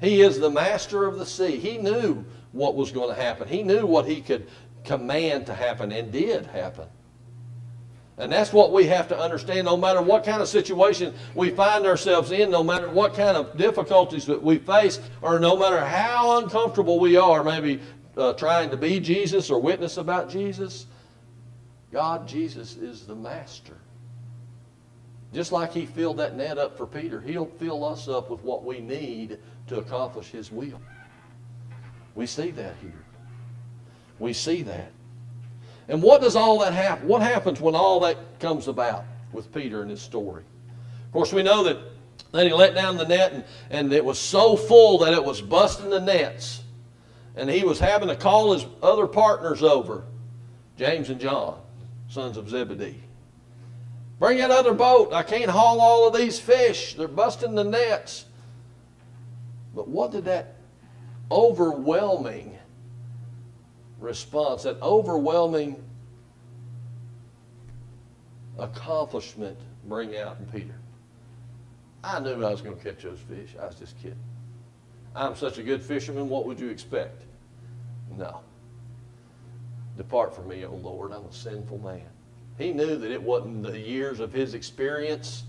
He 0.00 0.22
is 0.22 0.38
the 0.38 0.50
master 0.50 1.04
of 1.04 1.18
the 1.18 1.26
sea. 1.26 1.58
He 1.58 1.78
knew 1.78 2.24
what 2.52 2.76
was 2.76 2.92
going 2.92 3.14
to 3.14 3.20
happen. 3.20 3.48
He 3.48 3.62
knew 3.62 3.84
what 3.84 4.06
he 4.06 4.20
could 4.20 4.48
command 4.84 5.46
to 5.46 5.54
happen 5.54 5.92
and 5.92 6.12
did 6.12 6.46
happen. 6.46 6.86
And 8.16 8.32
that's 8.32 8.52
what 8.52 8.72
we 8.72 8.86
have 8.86 9.08
to 9.08 9.18
understand 9.18 9.66
no 9.66 9.76
matter 9.76 10.02
what 10.02 10.24
kind 10.24 10.42
of 10.42 10.48
situation 10.48 11.14
we 11.34 11.50
find 11.50 11.86
ourselves 11.86 12.32
in, 12.32 12.50
no 12.50 12.64
matter 12.64 12.90
what 12.90 13.14
kind 13.14 13.36
of 13.36 13.56
difficulties 13.56 14.26
that 14.26 14.42
we 14.42 14.58
face, 14.58 14.98
or 15.22 15.38
no 15.38 15.56
matter 15.56 15.84
how 15.84 16.38
uncomfortable 16.38 16.98
we 16.98 17.16
are, 17.16 17.44
maybe 17.44 17.80
uh, 18.16 18.32
trying 18.32 18.70
to 18.70 18.76
be 18.76 18.98
Jesus 18.98 19.50
or 19.50 19.60
witness 19.60 19.98
about 19.98 20.28
Jesus, 20.28 20.86
God, 21.92 22.26
Jesus, 22.26 22.76
is 22.76 23.06
the 23.06 23.14
master. 23.14 23.76
Just 25.32 25.52
like 25.52 25.72
he 25.72 25.84
filled 25.84 26.16
that 26.18 26.36
net 26.36 26.58
up 26.58 26.76
for 26.76 26.86
Peter, 26.86 27.20
he'll 27.20 27.46
fill 27.46 27.84
us 27.84 28.08
up 28.08 28.30
with 28.30 28.42
what 28.42 28.64
we 28.64 28.80
need 28.80 29.38
to 29.66 29.78
accomplish 29.78 30.30
his 30.30 30.50
will. 30.50 30.80
We 32.14 32.26
see 32.26 32.50
that 32.52 32.74
here. 32.80 33.04
We 34.18 34.32
see 34.32 34.62
that. 34.62 34.90
And 35.88 36.02
what 36.02 36.20
does 36.20 36.34
all 36.34 36.58
that 36.60 36.72
happen? 36.72 37.06
What 37.08 37.22
happens 37.22 37.60
when 37.60 37.74
all 37.74 38.00
that 38.00 38.40
comes 38.40 38.68
about 38.68 39.04
with 39.32 39.52
Peter 39.52 39.82
and 39.82 39.90
his 39.90 40.02
story? 40.02 40.44
Of 41.06 41.12
course, 41.12 41.32
we 41.32 41.42
know 41.42 41.62
that, 41.64 41.78
that 42.32 42.46
he 42.46 42.52
let 42.52 42.74
down 42.74 42.96
the 42.96 43.06
net 43.06 43.32
and, 43.32 43.44
and 43.70 43.92
it 43.92 44.04
was 44.04 44.18
so 44.18 44.56
full 44.56 44.98
that 44.98 45.12
it 45.12 45.24
was 45.24 45.40
busting 45.40 45.90
the 45.90 46.00
nets. 46.00 46.62
And 47.36 47.48
he 47.48 47.64
was 47.64 47.78
having 47.78 48.08
to 48.08 48.16
call 48.16 48.52
his 48.52 48.66
other 48.82 49.06
partners 49.06 49.62
over, 49.62 50.04
James 50.76 51.10
and 51.10 51.20
John 51.20 51.60
sons 52.08 52.36
of 52.36 52.48
Zebedee. 52.48 53.02
Bring 54.18 54.40
another 54.40 54.74
boat. 54.74 55.12
I 55.12 55.22
can't 55.22 55.50
haul 55.50 55.80
all 55.80 56.08
of 56.08 56.16
these 56.16 56.40
fish. 56.40 56.94
They're 56.94 57.06
busting 57.06 57.54
the 57.54 57.64
nets. 57.64 58.24
But 59.74 59.88
what 59.88 60.10
did 60.10 60.24
that 60.24 60.56
overwhelming 61.30 62.58
response, 64.00 64.64
that 64.64 64.80
overwhelming 64.82 65.82
accomplishment 68.58 69.56
bring 69.84 70.16
out 70.16 70.38
in 70.40 70.46
Peter? 70.46 70.74
I 72.02 72.18
knew 72.20 72.44
I 72.44 72.50
was 72.50 72.60
going 72.60 72.76
to 72.76 72.82
catch 72.82 73.02
those 73.02 73.20
fish. 73.20 73.54
I 73.60 73.66
was 73.66 73.76
just 73.76 73.96
kidding. 73.98 74.18
I'm 75.14 75.36
such 75.36 75.58
a 75.58 75.62
good 75.62 75.82
fisherman. 75.82 76.28
What 76.28 76.46
would 76.46 76.58
you 76.58 76.68
expect? 76.68 77.22
No. 78.16 78.40
Depart 79.96 80.34
from 80.34 80.48
me, 80.48 80.64
O 80.64 80.74
Lord, 80.74 81.12
I'm 81.12 81.24
a 81.24 81.32
sinful 81.32 81.78
man. 81.78 82.02
He 82.58 82.72
knew 82.72 82.96
that 82.96 83.10
it 83.10 83.22
wasn't 83.22 83.62
the 83.62 83.78
years 83.78 84.20
of 84.20 84.32
his 84.32 84.54
experience. 84.54 85.44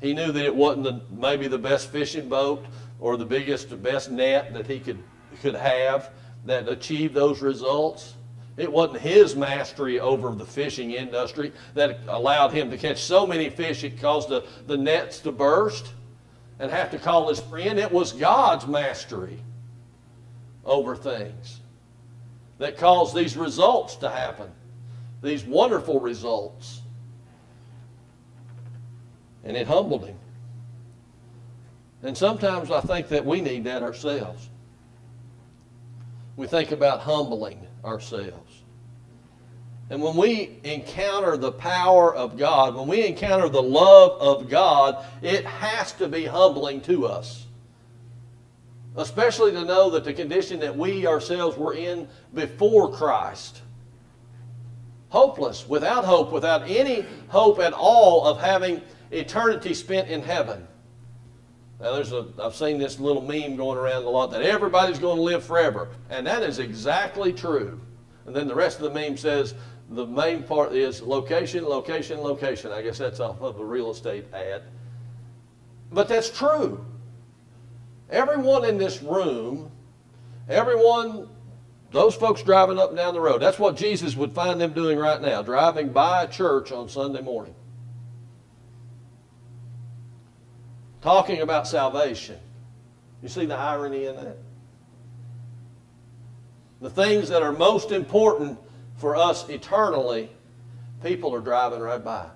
He 0.00 0.14
knew 0.14 0.32
that 0.32 0.44
it 0.44 0.54
wasn't 0.54 0.84
the, 0.84 1.00
maybe 1.10 1.48
the 1.48 1.58
best 1.58 1.90
fishing 1.90 2.28
boat 2.28 2.64
or 3.00 3.16
the 3.16 3.26
biggest, 3.26 3.68
the 3.68 3.76
best 3.76 4.10
net 4.10 4.54
that 4.54 4.66
he 4.66 4.78
could, 4.78 5.02
could 5.42 5.54
have 5.54 6.10
that 6.46 6.68
achieved 6.68 7.14
those 7.14 7.42
results. 7.42 8.14
It 8.56 8.70
wasn't 8.70 9.00
his 9.00 9.34
mastery 9.34 10.00
over 10.00 10.34
the 10.34 10.46
fishing 10.46 10.92
industry 10.92 11.52
that 11.74 12.00
allowed 12.08 12.52
him 12.52 12.70
to 12.70 12.78
catch 12.78 13.02
so 13.02 13.26
many 13.26 13.50
fish 13.50 13.84
it 13.84 14.00
caused 14.00 14.28
the, 14.28 14.44
the 14.66 14.76
nets 14.76 15.18
to 15.20 15.32
burst 15.32 15.92
and 16.58 16.70
have 16.70 16.90
to 16.90 16.98
call 16.98 17.28
his 17.28 17.40
friend. 17.40 17.78
It 17.78 17.90
was 17.90 18.12
God's 18.12 18.66
mastery 18.66 19.38
over 20.64 20.94
things 20.94 21.60
that 22.58 22.76
caused 22.76 23.14
these 23.16 23.36
results 23.36 23.96
to 23.96 24.10
happen, 24.10 24.50
these 25.22 25.44
wonderful 25.44 26.00
results. 26.00 26.82
And 29.44 29.56
it 29.56 29.66
humbled 29.66 30.06
him. 30.06 30.16
And 32.02 32.16
sometimes 32.16 32.70
I 32.70 32.80
think 32.80 33.08
that 33.08 33.24
we 33.24 33.40
need 33.40 33.64
that 33.64 33.82
ourselves. 33.82 34.48
We 36.36 36.46
think 36.46 36.72
about 36.72 37.00
humbling 37.00 37.66
ourselves. 37.84 38.62
And 39.90 40.00
when 40.00 40.16
we 40.16 40.58
encounter 40.62 41.36
the 41.36 41.52
power 41.52 42.14
of 42.14 42.38
God, 42.38 42.74
when 42.74 42.86
we 42.86 43.06
encounter 43.06 43.48
the 43.48 43.62
love 43.62 44.20
of 44.20 44.48
God, 44.48 45.04
it 45.20 45.44
has 45.44 45.92
to 45.94 46.08
be 46.08 46.24
humbling 46.24 46.80
to 46.82 47.06
us 47.06 47.46
especially 48.96 49.52
to 49.52 49.64
know 49.64 49.90
that 49.90 50.04
the 50.04 50.12
condition 50.12 50.60
that 50.60 50.76
we 50.76 51.06
ourselves 51.06 51.56
were 51.56 51.74
in 51.74 52.08
before 52.34 52.92
Christ. 52.92 53.62
Hopeless, 55.10 55.68
without 55.68 56.04
hope, 56.04 56.32
without 56.32 56.68
any 56.68 57.04
hope 57.28 57.58
at 57.60 57.72
all 57.72 58.26
of 58.26 58.40
having 58.40 58.80
eternity 59.10 59.74
spent 59.74 60.08
in 60.08 60.22
heaven. 60.22 60.66
Now, 61.80 61.94
there's 61.94 62.12
a, 62.12 62.26
I've 62.42 62.54
seen 62.54 62.78
this 62.78 63.00
little 63.00 63.22
meme 63.22 63.56
going 63.56 63.78
around 63.78 64.04
a 64.04 64.08
lot 64.08 64.30
that 64.32 64.42
everybody's 64.42 64.98
going 64.98 65.16
to 65.16 65.22
live 65.22 65.44
forever. 65.44 65.88
And 66.10 66.26
that 66.26 66.42
is 66.42 66.58
exactly 66.58 67.32
true. 67.32 67.80
And 68.26 68.36
then 68.36 68.46
the 68.46 68.54
rest 68.54 68.80
of 68.80 68.84
the 68.84 69.00
meme 69.00 69.16
says 69.16 69.54
the 69.88 70.06
main 70.06 70.42
part 70.42 70.72
is 70.72 71.02
location, 71.02 71.64
location, 71.64 72.20
location. 72.20 72.70
I 72.70 72.82
guess 72.82 72.98
that's 72.98 73.18
off 73.18 73.40
of 73.40 73.58
a 73.58 73.64
real 73.64 73.90
estate 73.90 74.26
ad. 74.32 74.62
But 75.90 76.06
that's 76.06 76.30
true. 76.30 76.84
Everyone 78.10 78.64
in 78.64 78.78
this 78.78 79.02
room, 79.02 79.70
everyone, 80.48 81.28
those 81.92 82.14
folks 82.14 82.42
driving 82.42 82.78
up 82.78 82.90
and 82.90 82.96
down 82.96 83.14
the 83.14 83.20
road, 83.20 83.42
that's 83.42 83.58
what 83.58 83.76
Jesus 83.76 84.14
would 84.14 84.32
find 84.32 84.60
them 84.60 84.72
doing 84.72 84.98
right 84.98 85.20
now, 85.20 85.42
driving 85.42 85.90
by 85.90 86.24
a 86.24 86.28
church 86.28 86.70
on 86.70 86.88
Sunday 86.88 87.20
morning. 87.20 87.54
Talking 91.02 91.40
about 91.40 91.66
salvation. 91.66 92.38
You 93.22 93.28
see 93.28 93.46
the 93.46 93.56
irony 93.56 94.06
in 94.06 94.16
that? 94.16 94.36
The 96.80 96.90
things 96.90 97.28
that 97.28 97.42
are 97.42 97.52
most 97.52 97.90
important 97.90 98.58
for 98.96 99.16
us 99.16 99.48
eternally, 99.48 100.30
people 101.02 101.34
are 101.34 101.40
driving 101.40 101.80
right 101.80 102.02
by. 102.02 102.26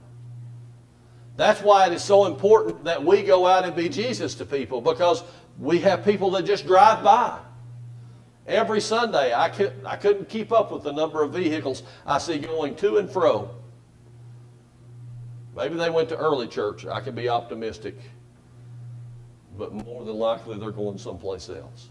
That's 1.37 1.61
why 1.61 1.87
it 1.87 1.93
is 1.93 2.03
so 2.03 2.27
important 2.27 2.85
that 2.85 3.05
we 3.05 3.23
go 3.23 3.47
out 3.47 3.65
and 3.65 3.75
be 3.75 3.89
Jesus 3.89 4.35
to 4.37 4.45
people 4.45 4.81
because 4.81 5.23
we 5.59 5.79
have 5.81 6.05
people 6.05 6.31
that 6.33 6.45
just 6.45 6.67
drive 6.67 7.03
by. 7.03 7.39
Every 8.47 8.81
Sunday, 8.81 9.33
I, 9.33 9.49
could, 9.49 9.73
I 9.87 9.97
couldn't 9.97 10.29
keep 10.29 10.53
up 10.53 10.71
with 10.71 10.83
the 10.83 10.93
number 10.93 11.23
of 11.23 11.33
vehicles 11.33 11.83
I 12.07 12.19
see 12.19 12.39
going 12.39 12.77
to 12.77 12.99
and 12.99 13.11
fro. 13.11 13.51
Maybe 15.57 15.77
they 15.77 15.89
went 15.89 16.09
to 16.11 16.17
early 16.17 16.49
church. 16.49 16.85
I 16.85 17.01
can 17.01 17.15
be 17.15 17.29
optimistic. 17.29 17.97
But 19.57 19.73
more 19.73 20.05
than 20.05 20.17
likely, 20.17 20.59
they're 20.59 20.73
going 20.73 20.99
someplace 20.99 21.49
else. 21.49 21.89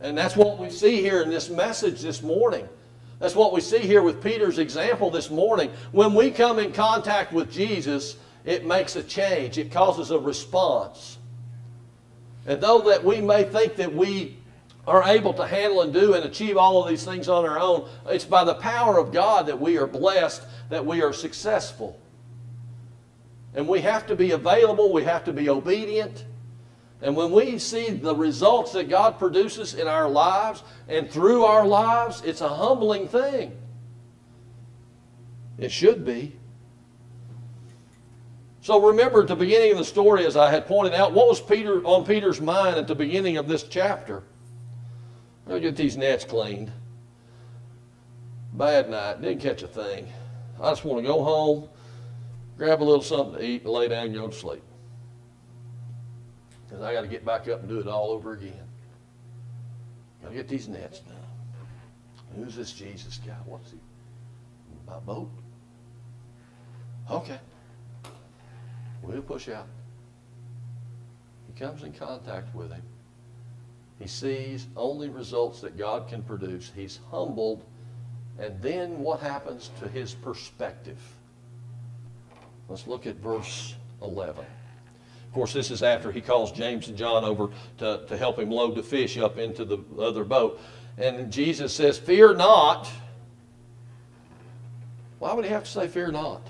And 0.00 0.16
that's 0.16 0.36
what 0.36 0.58
we 0.58 0.70
see 0.70 1.02
here 1.02 1.22
in 1.22 1.30
this 1.30 1.50
message 1.50 2.00
this 2.00 2.22
morning. 2.22 2.68
That's 3.18 3.36
what 3.36 3.52
we 3.52 3.60
see 3.60 3.78
here 3.78 4.02
with 4.02 4.22
Peter's 4.22 4.58
example 4.58 5.10
this 5.10 5.30
morning. 5.30 5.70
When 5.92 6.14
we 6.14 6.30
come 6.30 6.58
in 6.58 6.72
contact 6.72 7.32
with 7.32 7.52
Jesus, 7.52 8.16
it 8.44 8.66
makes 8.66 8.96
a 8.96 9.02
change, 9.02 9.58
it 9.58 9.70
causes 9.70 10.10
a 10.10 10.18
response. 10.18 11.18
And 12.46 12.60
though 12.60 12.80
that 12.82 13.04
we 13.04 13.20
may 13.20 13.44
think 13.44 13.76
that 13.76 13.94
we 13.94 14.38
are 14.86 15.04
able 15.04 15.32
to 15.34 15.46
handle 15.46 15.82
and 15.82 15.92
do 15.92 16.14
and 16.14 16.24
achieve 16.24 16.56
all 16.56 16.82
of 16.82 16.88
these 16.88 17.04
things 17.04 17.28
on 17.28 17.44
our 17.44 17.58
own, 17.58 17.88
it's 18.06 18.24
by 18.24 18.44
the 18.44 18.54
power 18.54 18.98
of 18.98 19.12
God 19.12 19.46
that 19.46 19.60
we 19.60 19.78
are 19.78 19.86
blessed, 19.86 20.42
that 20.70 20.84
we 20.84 21.02
are 21.02 21.12
successful. 21.12 22.00
And 23.54 23.68
we 23.68 23.80
have 23.82 24.06
to 24.08 24.16
be 24.16 24.32
available, 24.32 24.92
we 24.92 25.04
have 25.04 25.24
to 25.24 25.32
be 25.32 25.48
obedient. 25.48 26.24
And 27.00 27.16
when 27.16 27.32
we 27.32 27.58
see 27.58 27.90
the 27.90 28.14
results 28.14 28.72
that 28.72 28.88
God 28.88 29.18
produces 29.18 29.74
in 29.74 29.88
our 29.88 30.08
lives 30.08 30.62
and 30.88 31.10
through 31.10 31.44
our 31.44 31.66
lives, 31.66 32.22
it's 32.24 32.40
a 32.40 32.48
humbling 32.48 33.08
thing. 33.08 33.56
It 35.58 35.70
should 35.70 36.04
be. 36.04 36.36
So 38.62 38.80
remember 38.80 39.22
at 39.22 39.28
the 39.28 39.34
beginning 39.34 39.72
of 39.72 39.78
the 39.78 39.84
story, 39.84 40.24
as 40.24 40.36
I 40.36 40.48
had 40.48 40.66
pointed 40.66 40.94
out, 40.94 41.12
what 41.12 41.26
was 41.26 41.40
Peter 41.40 41.84
on 41.84 42.04
Peter's 42.04 42.40
mind 42.40 42.76
at 42.76 42.86
the 42.86 42.94
beginning 42.94 43.36
of 43.36 43.48
this 43.48 43.64
chapter? 43.64 44.22
I'll 45.50 45.58
get 45.58 45.74
these 45.74 45.96
nets 45.96 46.24
cleaned. 46.24 46.70
Bad 48.52 48.88
night, 48.88 49.20
didn't 49.20 49.40
catch 49.40 49.64
a 49.64 49.66
thing. 49.66 50.06
I 50.60 50.70
just 50.70 50.84
want 50.84 51.02
to 51.02 51.06
go 51.06 51.24
home, 51.24 51.68
grab 52.56 52.80
a 52.80 52.84
little 52.84 53.02
something 53.02 53.34
to 53.34 53.44
eat, 53.44 53.64
and 53.64 53.72
lay 53.72 53.88
down 53.88 54.06
and 54.06 54.14
go 54.14 54.28
to 54.28 54.32
sleep. 54.32 54.62
Because 56.68 56.84
I 56.84 56.92
got 56.92 57.00
to 57.00 57.08
get 57.08 57.24
back 57.24 57.48
up 57.48 57.60
and 57.60 57.68
do 57.68 57.80
it 57.80 57.88
all 57.88 58.10
over 58.12 58.32
again. 58.32 58.54
Got 60.22 60.28
to 60.28 60.34
get 60.34 60.46
these 60.46 60.68
nets 60.68 61.00
done. 61.00 61.16
Who's 62.36 62.54
this 62.54 62.70
Jesus 62.72 63.18
guy? 63.26 63.32
What's 63.44 63.72
he? 63.72 63.78
My 64.86 65.00
boat? 65.00 65.28
Okay. 67.10 67.40
We'll 69.02 69.22
push 69.22 69.48
out. 69.48 69.66
He 71.46 71.58
comes 71.58 71.82
in 71.82 71.92
contact 71.92 72.54
with 72.54 72.70
him. 72.70 72.82
He 73.98 74.08
sees 74.08 74.66
only 74.76 75.08
results 75.08 75.60
that 75.60 75.76
God 75.76 76.08
can 76.08 76.22
produce. 76.22 76.72
He's 76.74 77.00
humbled. 77.10 77.64
And 78.38 78.60
then 78.62 78.98
what 79.00 79.20
happens 79.20 79.70
to 79.80 79.88
his 79.88 80.14
perspective? 80.14 80.98
Let's 82.68 82.86
look 82.86 83.06
at 83.06 83.16
verse 83.16 83.74
11. 84.00 84.44
Of 84.44 85.34
course, 85.34 85.52
this 85.52 85.70
is 85.70 85.82
after 85.82 86.10
he 86.12 86.20
calls 86.20 86.52
James 86.52 86.88
and 86.88 86.96
John 86.96 87.24
over 87.24 87.48
to, 87.78 88.04
to 88.06 88.16
help 88.16 88.38
him 88.38 88.50
load 88.50 88.74
the 88.74 88.82
fish 88.82 89.16
up 89.18 89.38
into 89.38 89.64
the 89.64 89.78
other 89.98 90.24
boat. 90.24 90.60
And 90.98 91.32
Jesus 91.32 91.72
says, 91.72 91.98
Fear 91.98 92.34
not. 92.34 92.90
Why 95.18 95.32
would 95.32 95.44
he 95.44 95.50
have 95.50 95.64
to 95.64 95.70
say, 95.70 95.88
Fear 95.88 96.12
not? 96.12 96.42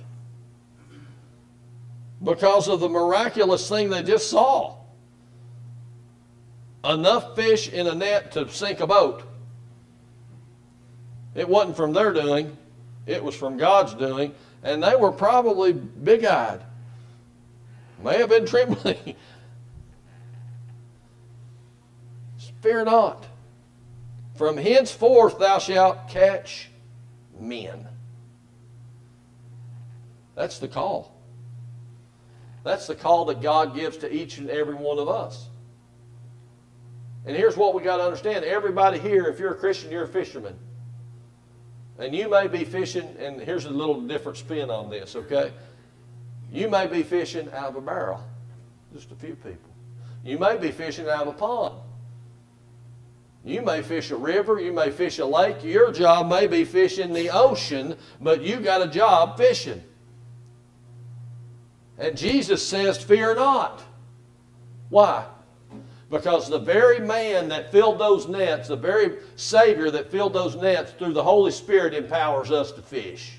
Because 2.23 2.69
of 2.69 2.81
the 2.81 2.89
miraculous 2.89 3.69
thing 3.69 3.91
they 3.91 4.03
just 4.03 4.31
saw. 4.31 4.77
Enough 6.85 7.37
fish 7.37 7.69
in 7.69 7.87
a 7.87 7.95
net 7.95 8.33
to 8.33 8.49
sink 8.49 8.81
a 8.81 8.87
boat. 8.87 9.23
It 11.35 11.49
wasn't 11.49 11.77
from 11.77 11.93
their 11.93 12.13
doing, 12.13 12.57
it 13.07 13.23
was 13.23 13.35
from 13.35 13.57
God's 13.57 13.95
doing. 13.95 14.35
And 14.63 14.83
they 14.83 14.95
were 14.95 15.11
probably 15.11 15.73
big 15.73 16.25
eyed 16.25 16.63
may 18.03 18.19
have 18.19 18.29
been 18.29 18.47
trembling. 18.47 19.15
Fear 22.61 22.85
not. 22.85 23.27
From 24.35 24.57
henceforth 24.57 25.39
thou 25.39 25.59
shalt 25.59 26.09
catch 26.09 26.71
men. 27.39 27.89
That's 30.35 30.59
the 30.59 30.69
call. 30.69 31.15
That's 32.65 32.87
the 32.87 32.95
call 32.95 33.25
that 33.27 33.41
God 33.41 33.75
gives 33.75 33.97
to 33.99 34.13
each 34.13 34.39
and 34.39 34.49
every 34.49 34.75
one 34.75 34.99
of 34.99 35.09
us. 35.09 35.49
And 37.25 37.37
here's 37.37 37.57
what 37.57 37.75
we 37.75 37.83
got 37.83 37.99
to 37.99 38.05
understand 38.05 38.45
everybody 38.45 38.99
here, 38.99 39.27
if 39.27 39.39
you're 39.39 39.53
a 39.53 39.59
Christian, 39.59 39.91
you're 39.91 40.05
a 40.05 40.09
fisherman. 40.09 40.57
And 41.99 42.15
you 42.15 42.29
may 42.29 42.49
be 42.49 42.65
fishing, 42.65 43.17
and 43.19 43.41
here's 43.41 43.65
a 43.65 43.71
little 43.71 44.01
different 44.01 44.39
spin 44.39 44.71
on 44.71 44.91
this, 44.91 45.15
okay? 45.15 45.53
You 46.51 46.69
may 46.69 46.87
be 46.87 47.03
fishing 47.03 47.49
out 47.53 47.71
of 47.71 47.77
a 47.77 47.81
barrel, 47.81 48.21
just 48.93 49.11
a 49.13 49.15
few 49.15 49.35
people. 49.37 49.71
You 50.25 50.39
may 50.39 50.57
be 50.57 50.71
fishing 50.71 51.09
out 51.09 51.23
of 51.23 51.29
a 51.29 51.33
pond. 51.33 51.75
You 53.45 53.63
may 53.63 53.83
fish 53.83 54.11
a 54.11 54.17
river, 54.17 54.61
you 54.61 54.73
may 54.73 54.91
fish 54.91 55.19
a 55.19 55.27
lake. 55.27 55.65
Your 55.65 55.93
job 55.93 56.29
may 56.29 56.47
be 56.47 56.65
fishing 56.65 57.13
the 57.13 57.31
ocean, 57.31 57.97
but 58.21 58.43
you 58.43 58.61
got 58.61 58.83
a 58.83 58.89
job 58.89 59.37
fishing. 59.37 59.83
And 62.03 62.17
Jesus 62.17 62.67
says, 62.67 63.01
Fear 63.01 63.37
not. 63.37 63.81
Why? 64.89 65.25
Because 66.11 66.51
the 66.51 66.59
very 66.59 66.99
man 66.99 67.49
that 67.49 67.71
filled 67.71 68.01
those 68.01 68.27
nets, 68.27 68.69
the 68.69 68.77
very 68.77 69.19
Savior 69.37 69.89
that 69.93 70.11
filled 70.11 70.35
those 70.35 70.57
nets 70.57 70.91
through 70.99 71.13
the 71.13 71.23
Holy 71.23 71.53
Spirit 71.53 71.95
empowers 71.95 72.51
us 72.51 72.73
to 72.73 72.83
fish. 72.83 73.35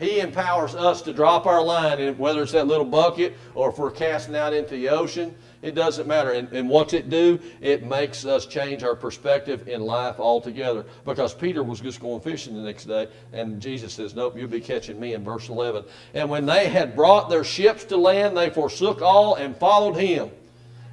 He 0.00 0.20
empowers 0.20 0.74
us 0.74 1.02
to 1.02 1.12
drop 1.12 1.44
our 1.46 1.62
line, 1.62 2.16
whether 2.16 2.42
it's 2.42 2.52
that 2.52 2.66
little 2.66 2.86
bucket 2.86 3.34
or 3.54 3.68
if 3.68 3.78
we're 3.78 3.90
casting 3.90 4.34
out 4.34 4.54
into 4.54 4.76
the 4.76 4.88
ocean, 4.88 5.34
it 5.62 5.74
doesn't 5.74 6.06
matter. 6.06 6.32
And, 6.32 6.52
and 6.52 6.68
what's 6.68 6.92
it 6.92 7.10
do? 7.10 7.40
It 7.60 7.84
makes 7.84 8.24
us 8.24 8.46
change 8.46 8.82
our 8.82 8.94
perspective 8.94 9.68
in 9.68 9.80
life 9.80 10.18
altogether. 10.18 10.84
Because 11.04 11.34
Peter 11.34 11.62
was 11.62 11.80
just 11.80 12.00
going 12.00 12.20
fishing 12.20 12.54
the 12.54 12.62
next 12.62 12.84
day, 12.84 13.08
and 13.32 13.60
Jesus 13.60 13.94
says, 13.94 14.14
Nope, 14.14 14.36
you'll 14.36 14.48
be 14.48 14.60
catching 14.60 15.00
me 15.00 15.14
in 15.14 15.24
verse 15.24 15.48
11. 15.48 15.84
And 16.14 16.28
when 16.28 16.46
they 16.46 16.68
had 16.68 16.94
brought 16.94 17.30
their 17.30 17.44
ships 17.44 17.84
to 17.86 17.96
land, 17.96 18.36
they 18.36 18.50
forsook 18.50 19.02
all 19.02 19.36
and 19.36 19.56
followed 19.56 19.96
him. 19.96 20.30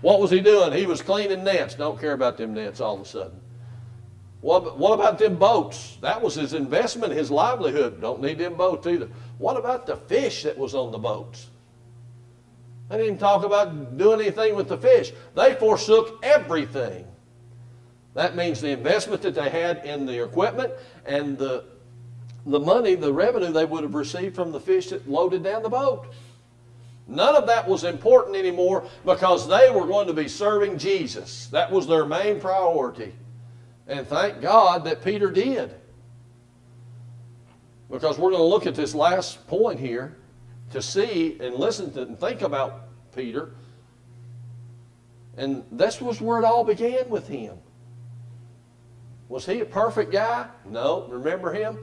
What 0.02 0.20
was 0.20 0.32
he 0.32 0.42
doing? 0.42 0.74
He 0.74 0.86
was 0.86 1.02
cleaning 1.02 1.44
nets. 1.44 1.76
Don't 1.76 2.00
care 2.00 2.14
about 2.14 2.38
them 2.38 2.54
nets 2.54 2.82
all 2.82 2.96
of 2.96 3.02
a 3.02 3.06
sudden. 3.06 3.40
What, 4.42 4.78
what 4.78 4.94
about 4.94 5.18
them 5.20 5.38
boats? 5.38 5.98
That 6.02 6.22
was 6.22 6.36
his 6.36 6.54
investment, 6.54 7.14
his 7.14 7.32
livelihood. 7.32 8.02
Don't 8.02 8.22
need 8.22 8.38
them 8.38 8.56
boats 8.56 8.86
either. 8.86 9.08
What 9.38 9.56
about 9.56 9.86
the 9.86 9.96
fish 9.96 10.44
that 10.44 10.58
was 10.58 10.76
on 10.76 10.92
the 10.92 10.98
boats? 10.98 11.48
They 12.94 13.00
didn't 13.00 13.18
talk 13.18 13.44
about 13.44 13.98
doing 13.98 14.22
anything 14.22 14.54
with 14.54 14.70
the 14.70 14.78
fish. 14.78 15.14
They 15.34 15.56
forsook 15.56 16.20
everything. 16.22 17.08
That 18.14 18.36
means 18.36 18.62
the 18.62 18.70
investment 18.70 19.24
that 19.24 19.34
they 19.34 19.50
had 19.50 19.84
in 19.84 20.06
the 20.06 20.24
equipment 20.24 20.74
and 21.04 21.36
the, 21.36 21.64
the 22.46 22.60
money, 22.60 22.94
the 22.94 23.12
revenue 23.12 23.52
they 23.52 23.66
would 23.66 23.82
have 23.82 23.96
received 23.96 24.36
from 24.36 24.52
the 24.52 24.60
fish 24.60 24.92
that 24.92 25.10
loaded 25.10 25.44
down 25.44 25.64
the 25.64 25.70
boat. 25.70 26.06
None 27.08 27.36
of 27.36 27.48
that 27.48 27.68
was 27.68 27.84
important 27.84 28.36
anymore 28.36 28.88
because 29.04 29.48
they 29.48 29.72
were 29.72 29.88
going 29.88 30.06
to 30.06 30.14
be 30.14 30.28
serving 30.28 30.78
Jesus. 30.78 31.48
That 31.48 31.72
was 31.72 31.88
their 31.88 32.06
main 32.06 32.40
priority. 32.40 33.12
And 33.88 34.06
thank 34.06 34.40
God 34.40 34.86
that 34.86 35.04
Peter 35.04 35.32
did. 35.32 35.74
Because 37.90 38.20
we're 38.20 38.30
going 38.30 38.44
to 38.44 38.48
look 38.48 38.68
at 38.68 38.76
this 38.76 38.94
last 38.94 39.48
point 39.48 39.80
here 39.80 40.16
to 40.74 40.82
see 40.82 41.38
and 41.40 41.56
listen 41.56 41.94
to 41.94 42.02
and 42.02 42.20
think 42.20 42.42
about 42.42 42.83
Peter. 43.16 43.52
And 45.38 45.64
this 45.72 46.00
was 46.00 46.22
where 46.22 46.40
it 46.40 46.46
all 46.46 46.64
began 46.64 47.10
with 47.10 47.28
him. 47.28 47.58
Was 49.30 49.46
he 49.46 49.62
a 49.62 49.66
perfect 49.66 50.12
guy? 50.12 50.48
No. 50.66 51.08
Remember 51.08 51.52
him 51.52 51.80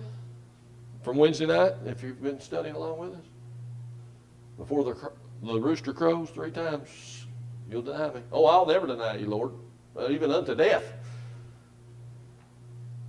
from 1.02 1.16
Wednesday 1.16 1.46
night, 1.46 1.72
if 1.84 2.02
you've 2.02 2.22
been 2.22 2.40
studying 2.40 2.76
along 2.76 2.98
with 2.98 3.14
us? 3.14 3.24
Before 4.56 4.84
the, 4.84 4.94
the 5.42 5.58
rooster 5.58 5.92
crows 5.92 6.30
three 6.30 6.50
times, 6.50 7.26
you'll 7.68 7.82
deny 7.82 8.10
me. 8.10 8.20
Oh, 8.30 8.44
I'll 8.44 8.66
never 8.66 8.86
deny 8.86 9.16
you, 9.16 9.26
Lord, 9.26 9.52
uh, 9.98 10.10
even 10.10 10.30
unto 10.30 10.54
death. 10.54 10.84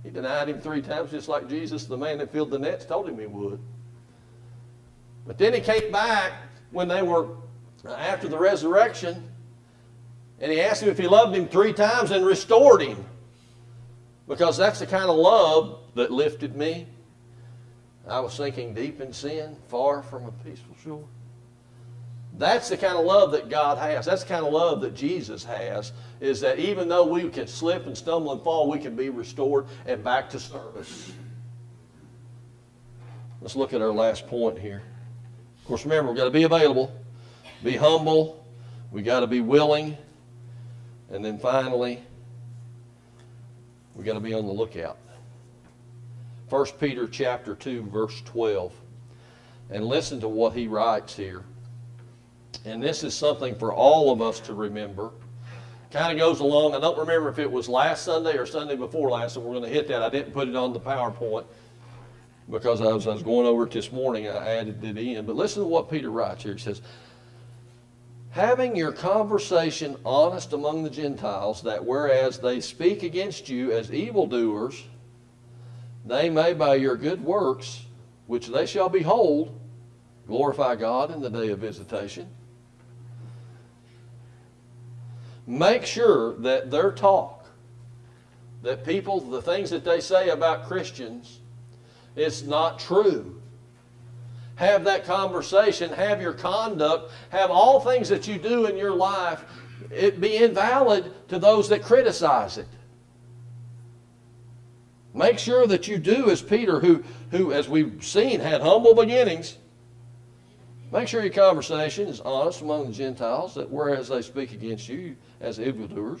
He 0.02 0.10
denied 0.10 0.48
him 0.48 0.60
three 0.60 0.82
times, 0.82 1.12
just 1.12 1.28
like 1.28 1.48
Jesus, 1.48 1.84
the 1.84 1.96
man 1.96 2.18
that 2.18 2.32
filled 2.32 2.50
the 2.50 2.58
nets, 2.58 2.84
told 2.84 3.08
him 3.08 3.18
he 3.18 3.26
would. 3.26 3.60
But 5.26 5.38
then 5.38 5.54
he 5.54 5.60
came 5.60 5.92
back 5.92 6.32
when 6.72 6.88
they 6.88 7.02
were 7.02 7.28
after 7.86 8.28
the 8.28 8.38
resurrection, 8.38 9.28
and 10.40 10.50
he 10.50 10.60
asked 10.60 10.82
him 10.82 10.88
if 10.88 10.98
he 10.98 11.06
loved 11.06 11.36
him 11.36 11.48
three 11.48 11.72
times 11.72 12.10
and 12.10 12.24
restored 12.24 12.82
him. 12.82 13.04
Because 14.28 14.56
that's 14.56 14.78
the 14.78 14.86
kind 14.86 15.10
of 15.10 15.16
love 15.16 15.80
that 15.94 16.10
lifted 16.10 16.56
me. 16.56 16.86
I 18.08 18.20
was 18.20 18.34
sinking 18.34 18.74
deep 18.74 19.00
in 19.00 19.12
sin, 19.12 19.56
far 19.68 20.02
from 20.02 20.26
a 20.26 20.32
peaceful 20.44 20.74
shore. 20.82 21.04
That's 22.38 22.70
the 22.70 22.76
kind 22.76 22.96
of 22.96 23.04
love 23.04 23.32
that 23.32 23.50
God 23.50 23.78
has. 23.78 24.06
That's 24.06 24.22
the 24.22 24.28
kind 24.28 24.46
of 24.46 24.52
love 24.52 24.80
that 24.80 24.94
Jesus 24.94 25.44
has, 25.44 25.92
is 26.20 26.40
that 26.40 26.58
even 26.58 26.88
though 26.88 27.06
we 27.06 27.28
can 27.28 27.46
slip 27.46 27.86
and 27.86 27.96
stumble 27.96 28.32
and 28.32 28.42
fall, 28.42 28.70
we 28.70 28.78
can 28.78 28.96
be 28.96 29.10
restored 29.10 29.66
and 29.86 30.02
back 30.02 30.30
to 30.30 30.40
service. 30.40 31.12
Let's 33.40 33.54
look 33.54 33.74
at 33.74 33.82
our 33.82 33.92
last 33.92 34.26
point 34.28 34.58
here. 34.58 34.82
Of 35.60 35.66
course, 35.66 35.84
remember, 35.84 36.10
we've 36.10 36.18
got 36.18 36.24
to 36.24 36.30
be 36.30 36.44
available, 36.44 36.92
be 37.62 37.76
humble, 37.76 38.44
we 38.90 39.02
got 39.02 39.20
to 39.20 39.26
be 39.26 39.40
willing, 39.40 39.96
and 41.10 41.24
then 41.24 41.38
finally, 41.38 42.02
we 43.94 44.04
got 44.04 44.14
to 44.14 44.20
be 44.20 44.34
on 44.34 44.46
the 44.46 44.52
lookout. 44.52 44.98
1 46.48 46.66
Peter 46.78 47.06
chapter 47.06 47.54
2, 47.54 47.84
verse 47.84 48.20
12. 48.22 48.72
And 49.70 49.84
listen 49.84 50.20
to 50.20 50.28
what 50.28 50.52
he 50.52 50.66
writes 50.66 51.16
here. 51.16 51.44
And 52.64 52.82
this 52.82 53.02
is 53.04 53.14
something 53.14 53.54
for 53.54 53.72
all 53.72 54.12
of 54.12 54.20
us 54.20 54.38
to 54.40 54.54
remember. 54.54 55.10
Kind 55.90 56.12
of 56.12 56.18
goes 56.18 56.40
along. 56.40 56.74
I 56.74 56.80
don't 56.80 56.98
remember 56.98 57.28
if 57.28 57.38
it 57.38 57.50
was 57.50 57.68
last 57.68 58.04
Sunday 58.04 58.36
or 58.36 58.46
Sunday 58.46 58.76
before 58.76 59.10
last, 59.10 59.36
and 59.36 59.44
we're 59.44 59.52
going 59.52 59.64
to 59.64 59.70
hit 59.70 59.88
that. 59.88 60.02
I 60.02 60.08
didn't 60.08 60.32
put 60.32 60.48
it 60.48 60.56
on 60.56 60.72
the 60.72 60.80
PowerPoint 60.80 61.44
because 62.50 62.80
I 62.80 62.92
was, 62.92 63.06
I 63.06 63.12
was 63.12 63.22
going 63.22 63.46
over 63.46 63.64
it 63.64 63.70
this 63.70 63.92
morning. 63.92 64.28
I 64.28 64.56
added 64.56 64.84
it 64.84 64.98
in. 64.98 65.24
But 65.24 65.36
listen 65.36 65.62
to 65.62 65.68
what 65.68 65.90
Peter 65.90 66.10
writes 66.10 66.42
here. 66.42 66.52
He 66.52 66.58
says, 66.58 66.82
Having 68.32 68.76
your 68.76 68.92
conversation 68.92 69.98
honest 70.06 70.54
among 70.54 70.84
the 70.84 70.90
Gentiles, 70.90 71.62
that 71.64 71.84
whereas 71.84 72.38
they 72.38 72.62
speak 72.62 73.02
against 73.02 73.50
you 73.50 73.72
as 73.72 73.92
evildoers, 73.92 74.84
they 76.06 76.30
may 76.30 76.54
by 76.54 76.76
your 76.76 76.96
good 76.96 77.22
works, 77.22 77.84
which 78.26 78.46
they 78.46 78.64
shall 78.64 78.88
behold, 78.88 79.60
glorify 80.26 80.76
God 80.76 81.10
in 81.10 81.20
the 81.20 81.28
day 81.28 81.50
of 81.50 81.58
visitation. 81.58 82.26
Make 85.46 85.84
sure 85.84 86.34
that 86.36 86.70
their 86.70 86.90
talk, 86.90 87.44
that 88.62 88.82
people, 88.82 89.20
the 89.20 89.42
things 89.42 89.68
that 89.68 89.84
they 89.84 90.00
say 90.00 90.30
about 90.30 90.68
Christians, 90.68 91.40
it's 92.16 92.40
not 92.40 92.78
true. 92.78 93.41
Have 94.62 94.84
that 94.84 95.04
conversation, 95.04 95.90
have 95.90 96.22
your 96.22 96.34
conduct, 96.34 97.10
have 97.30 97.50
all 97.50 97.80
things 97.80 98.08
that 98.10 98.28
you 98.28 98.38
do 98.38 98.66
in 98.66 98.76
your 98.76 98.94
life, 98.94 99.44
it 99.90 100.20
be 100.20 100.36
invalid 100.36 101.12
to 101.30 101.40
those 101.40 101.68
that 101.70 101.82
criticize 101.82 102.58
it. 102.58 102.68
Make 105.12 105.40
sure 105.40 105.66
that 105.66 105.88
you 105.88 105.98
do 105.98 106.30
as 106.30 106.40
Peter, 106.40 106.78
who, 106.78 107.02
who, 107.32 107.52
as 107.52 107.68
we've 107.68 108.04
seen, 108.04 108.38
had 108.38 108.60
humble 108.60 108.94
beginnings. 108.94 109.58
Make 110.92 111.08
sure 111.08 111.22
your 111.22 111.32
conversation 111.32 112.06
is 112.06 112.20
honest 112.20 112.60
among 112.60 112.86
the 112.86 112.92
Gentiles, 112.92 113.56
that 113.56 113.68
whereas 113.68 114.06
they 114.10 114.22
speak 114.22 114.52
against 114.52 114.88
you 114.88 115.16
as 115.40 115.58
evildoers, 115.58 116.20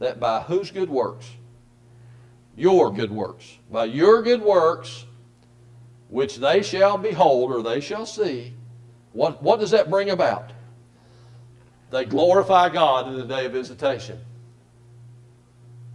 that 0.00 0.18
by 0.18 0.40
whose 0.40 0.72
good 0.72 0.90
works? 0.90 1.30
Your 2.56 2.90
good 2.90 3.12
works. 3.12 3.58
By 3.70 3.84
your 3.84 4.22
good 4.22 4.42
works, 4.42 5.04
which 6.08 6.36
they 6.36 6.62
shall 6.62 6.98
behold 6.98 7.52
or 7.52 7.62
they 7.62 7.80
shall 7.80 8.06
see, 8.06 8.54
what, 9.12 9.42
what 9.42 9.60
does 9.60 9.70
that 9.70 9.90
bring 9.90 10.10
about? 10.10 10.50
They 11.90 12.04
glorify 12.04 12.68
God 12.68 13.08
in 13.08 13.16
the 13.16 13.24
day 13.24 13.46
of 13.46 13.52
visitation. 13.52 14.18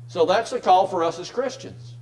So 0.08 0.26
that's 0.26 0.52
the 0.52 0.60
call 0.60 0.88
for 0.88 1.04
us 1.04 1.19
as 1.19 1.32
Christians. 1.32 1.95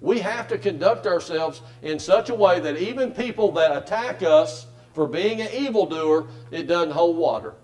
We 0.00 0.18
have 0.20 0.48
to 0.48 0.58
conduct 0.58 1.06
ourselves 1.06 1.62
in 1.82 1.98
such 1.98 2.28
a 2.28 2.34
way 2.34 2.60
that 2.60 2.76
even 2.76 3.12
people 3.12 3.52
that 3.52 3.76
attack 3.76 4.22
us 4.22 4.66
for 4.94 5.06
being 5.06 5.40
an 5.40 5.48
evildoer, 5.52 6.26
it 6.50 6.66
doesn't 6.66 6.92
hold 6.92 7.16
water. 7.16 7.54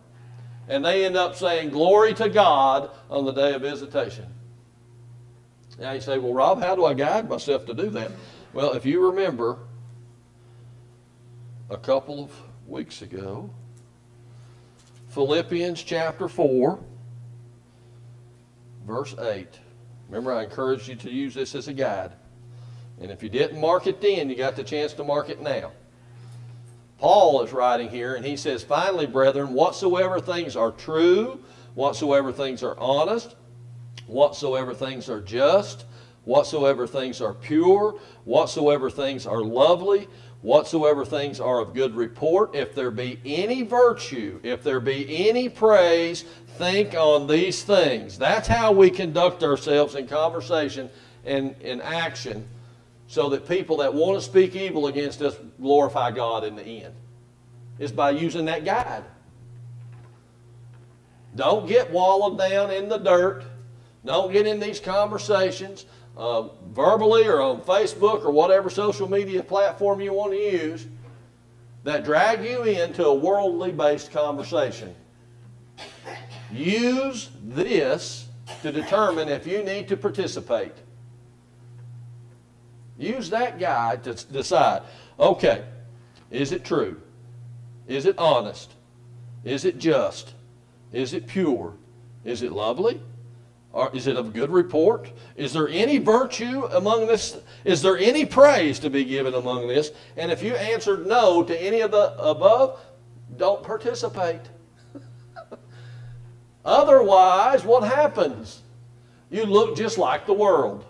And 0.68 0.84
they 0.84 1.04
end 1.04 1.16
up 1.16 1.34
saying, 1.34 1.70
Glory 1.70 2.14
to 2.14 2.28
God 2.28 2.90
on 3.10 3.24
the 3.24 3.32
day 3.32 3.54
of 3.54 3.62
visitation. 3.62 4.26
Now 5.78 5.92
you 5.92 6.00
say, 6.00 6.18
Well, 6.18 6.34
Rob, 6.34 6.60
how 6.62 6.76
do 6.76 6.84
I 6.84 6.94
guide 6.94 7.28
myself 7.28 7.66
to 7.66 7.74
do 7.74 7.90
that? 7.90 8.10
Well, 8.52 8.72
if 8.72 8.86
you 8.86 9.06
remember 9.06 9.58
a 11.70 11.76
couple 11.76 12.24
of 12.24 12.32
weeks 12.66 13.02
ago, 13.02 13.50
Philippians 15.10 15.82
chapter 15.82 16.28
4 16.28 16.78
verse 18.88 19.14
8. 19.18 19.46
Remember, 20.08 20.32
I 20.32 20.44
encouraged 20.44 20.88
you 20.88 20.96
to 20.96 21.10
use 21.10 21.34
this 21.34 21.54
as 21.54 21.68
a 21.68 21.74
guide. 21.74 22.12
And 23.00 23.10
if 23.10 23.22
you 23.22 23.28
didn't 23.28 23.60
mark 23.60 23.86
it 23.86 24.00
then, 24.00 24.30
you 24.30 24.36
got 24.36 24.56
the 24.56 24.64
chance 24.64 24.94
to 24.94 25.04
mark 25.04 25.28
it 25.28 25.42
now. 25.42 25.72
Paul 26.96 27.42
is 27.44 27.52
writing 27.52 27.90
here, 27.90 28.14
and 28.14 28.24
he 28.24 28.36
says, 28.36 28.64
Finally, 28.64 29.06
brethren, 29.06 29.52
whatsoever 29.52 30.18
things 30.18 30.56
are 30.56 30.72
true, 30.72 31.38
whatsoever 31.74 32.32
things 32.32 32.62
are 32.62 32.76
honest, 32.78 33.36
whatsoever 34.06 34.74
things 34.74 35.08
are 35.10 35.20
just, 35.20 35.84
whatsoever 36.28 36.86
things 36.86 37.22
are 37.22 37.32
pure, 37.32 37.98
whatsoever 38.26 38.90
things 38.90 39.26
are 39.26 39.40
lovely, 39.40 40.06
whatsoever 40.42 41.02
things 41.02 41.40
are 41.40 41.58
of 41.58 41.72
good 41.72 41.96
report, 41.96 42.54
if 42.54 42.74
there 42.74 42.90
be 42.90 43.18
any 43.24 43.62
virtue, 43.62 44.38
if 44.42 44.62
there 44.62 44.78
be 44.78 45.26
any 45.26 45.48
praise, 45.48 46.26
think 46.58 46.94
on 46.94 47.26
these 47.26 47.62
things. 47.62 48.18
That's 48.18 48.46
how 48.46 48.72
we 48.72 48.90
conduct 48.90 49.42
ourselves 49.42 49.94
in 49.94 50.06
conversation 50.06 50.90
and 51.24 51.56
in 51.62 51.80
action 51.80 52.46
so 53.06 53.30
that 53.30 53.48
people 53.48 53.78
that 53.78 53.94
want 53.94 54.18
to 54.18 54.22
speak 54.22 54.54
evil 54.54 54.86
against 54.86 55.22
us 55.22 55.34
glorify 55.58 56.10
God 56.10 56.44
in 56.44 56.56
the 56.56 56.84
end. 56.84 56.94
Is 57.78 57.90
by 57.90 58.10
using 58.10 58.44
that 58.44 58.66
guide. 58.66 59.04
Don't 61.34 61.66
get 61.66 61.90
wallowed 61.90 62.36
down 62.36 62.70
in 62.70 62.90
the 62.90 62.98
dirt. 62.98 63.44
Don't 64.04 64.30
get 64.30 64.46
in 64.46 64.60
these 64.60 64.78
conversations 64.78 65.86
uh, 66.18 66.48
verbally 66.72 67.26
or 67.26 67.40
on 67.40 67.60
Facebook 67.60 68.24
or 68.24 68.32
whatever 68.32 68.68
social 68.68 69.08
media 69.08 69.42
platform 69.42 70.00
you 70.00 70.12
want 70.12 70.32
to 70.32 70.38
use 70.38 70.86
that 71.84 72.04
drag 72.04 72.44
you 72.44 72.64
into 72.64 73.06
a 73.06 73.14
worldly 73.14 73.70
based 73.70 74.10
conversation. 74.10 74.94
Use 76.52 77.30
this 77.44 78.26
to 78.62 78.72
determine 78.72 79.28
if 79.28 79.46
you 79.46 79.62
need 79.62 79.86
to 79.88 79.96
participate. 79.96 80.74
Use 82.98 83.30
that 83.30 83.60
guide 83.60 84.02
to 84.04 84.14
decide 84.14 84.82
okay, 85.20 85.64
is 86.30 86.52
it 86.52 86.64
true? 86.64 87.00
Is 87.86 88.06
it 88.06 88.18
honest? 88.18 88.72
Is 89.44 89.64
it 89.64 89.78
just? 89.78 90.34
Is 90.92 91.14
it 91.14 91.26
pure? 91.26 91.74
Is 92.24 92.42
it 92.42 92.52
lovely? 92.52 93.00
Or 93.72 93.94
is 93.94 94.06
it 94.06 94.16
of 94.16 94.32
good 94.32 94.50
report? 94.50 95.10
Is 95.36 95.52
there 95.52 95.68
any 95.68 95.98
virtue 95.98 96.64
among 96.72 97.06
this? 97.06 97.36
Is 97.64 97.82
there 97.82 97.98
any 97.98 98.24
praise 98.24 98.78
to 98.80 98.90
be 98.90 99.04
given 99.04 99.34
among 99.34 99.68
this? 99.68 99.92
And 100.16 100.32
if 100.32 100.42
you 100.42 100.54
answered 100.54 101.06
no 101.06 101.42
to 101.42 101.62
any 101.62 101.80
of 101.80 101.90
the 101.90 102.16
above, 102.18 102.80
don't 103.36 103.62
participate. 103.62 104.40
Otherwise, 106.64 107.64
what 107.64 107.84
happens? 107.84 108.62
You 109.30 109.44
look 109.44 109.76
just 109.76 109.98
like 109.98 110.26
the 110.26 110.32
world. 110.32 110.84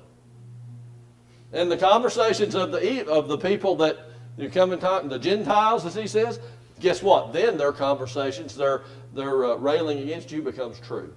And 1.53 1.71
the 1.71 1.77
conversations 1.77 2.55
of 2.55 2.71
the 2.71 3.11
of 3.11 3.27
the 3.27 3.39
people 3.39 3.75
that 3.77 3.97
you 4.37 4.49
come 4.49 4.73
in 4.73 4.79
time, 4.79 5.09
the 5.09 5.19
Gentiles, 5.19 5.85
as 5.85 5.95
he 5.95 6.07
says, 6.07 6.39
guess 6.79 7.03
what? 7.03 7.33
Then 7.33 7.57
their 7.57 7.73
conversations, 7.73 8.55
their 8.55 8.83
their 9.15 9.47
uh, 9.47 9.55
railing 9.57 9.99
against 9.99 10.31
you 10.31 10.43
becomes 10.43 10.79
true. 10.79 11.13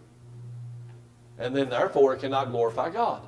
And 1.41 1.55
then 1.55 1.69
therefore 1.69 2.13
it 2.13 2.19
cannot 2.19 2.51
glorify 2.51 2.91
God. 2.91 3.23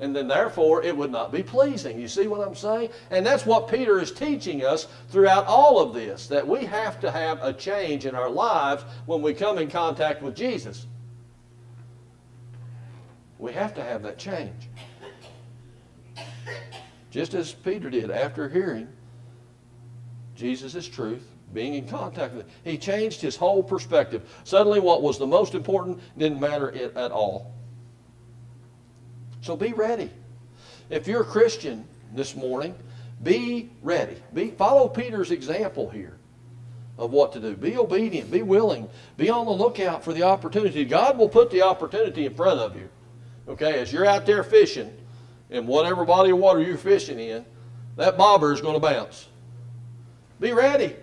And 0.00 0.14
then 0.14 0.28
therefore 0.28 0.82
it 0.82 0.94
would 0.94 1.10
not 1.10 1.32
be 1.32 1.42
pleasing. 1.42 1.98
You 1.98 2.08
see 2.08 2.26
what 2.26 2.46
I'm 2.46 2.54
saying? 2.54 2.90
And 3.10 3.24
that's 3.24 3.46
what 3.46 3.68
Peter 3.68 4.00
is 4.00 4.12
teaching 4.12 4.64
us 4.64 4.86
throughout 5.08 5.46
all 5.46 5.80
of 5.80 5.94
this 5.94 6.26
that 6.26 6.46
we 6.46 6.64
have 6.64 7.00
to 7.00 7.10
have 7.10 7.42
a 7.42 7.52
change 7.52 8.04
in 8.04 8.14
our 8.14 8.28
lives 8.28 8.84
when 9.06 9.22
we 9.22 9.32
come 9.32 9.56
in 9.56 9.70
contact 9.70 10.20
with 10.20 10.36
Jesus. 10.36 10.86
We 13.38 13.52
have 13.52 13.74
to 13.74 13.82
have 13.82 14.02
that 14.02 14.18
change. 14.18 14.68
Just 17.10 17.34
as 17.34 17.52
Peter 17.52 17.88
did 17.88 18.10
after 18.10 18.48
hearing 18.48 18.88
Jesus' 20.34 20.86
truth, 20.86 21.33
being 21.54 21.74
in 21.74 21.88
contact 21.88 22.34
with 22.34 22.46
him, 22.46 22.52
he 22.64 22.76
changed 22.76 23.20
his 23.20 23.36
whole 23.36 23.62
perspective. 23.62 24.28
Suddenly, 24.44 24.80
what 24.80 25.02
was 25.02 25.18
the 25.18 25.26
most 25.26 25.54
important 25.54 26.00
didn't 26.18 26.40
matter 26.40 26.68
it 26.70 26.96
at 26.96 27.12
all. 27.12 27.54
So 29.40 29.56
be 29.56 29.72
ready. 29.72 30.10
If 30.90 31.06
you're 31.06 31.22
a 31.22 31.26
Christian 31.26 31.86
this 32.14 32.34
morning, 32.34 32.74
be 33.22 33.70
ready. 33.82 34.16
Be, 34.32 34.50
follow 34.50 34.88
Peter's 34.88 35.30
example 35.30 35.88
here 35.88 36.18
of 36.98 37.10
what 37.10 37.32
to 37.32 37.40
do. 37.40 37.56
Be 37.56 37.76
obedient. 37.76 38.30
Be 38.30 38.42
willing. 38.42 38.88
Be 39.16 39.30
on 39.30 39.46
the 39.46 39.52
lookout 39.52 40.04
for 40.04 40.12
the 40.12 40.22
opportunity. 40.22 40.84
God 40.84 41.18
will 41.18 41.28
put 41.28 41.50
the 41.50 41.62
opportunity 41.62 42.26
in 42.26 42.34
front 42.34 42.60
of 42.60 42.76
you. 42.76 42.88
Okay, 43.48 43.78
as 43.78 43.92
you're 43.92 44.06
out 44.06 44.26
there 44.26 44.42
fishing, 44.42 44.92
in 45.50 45.66
whatever 45.66 46.04
body 46.04 46.30
of 46.30 46.38
water 46.38 46.60
you're 46.60 46.78
fishing 46.78 47.18
in, 47.18 47.44
that 47.96 48.16
bobber 48.16 48.52
is 48.52 48.60
going 48.60 48.74
to 48.74 48.80
bounce. 48.80 49.28
Be 50.40 50.52
ready. 50.52 50.96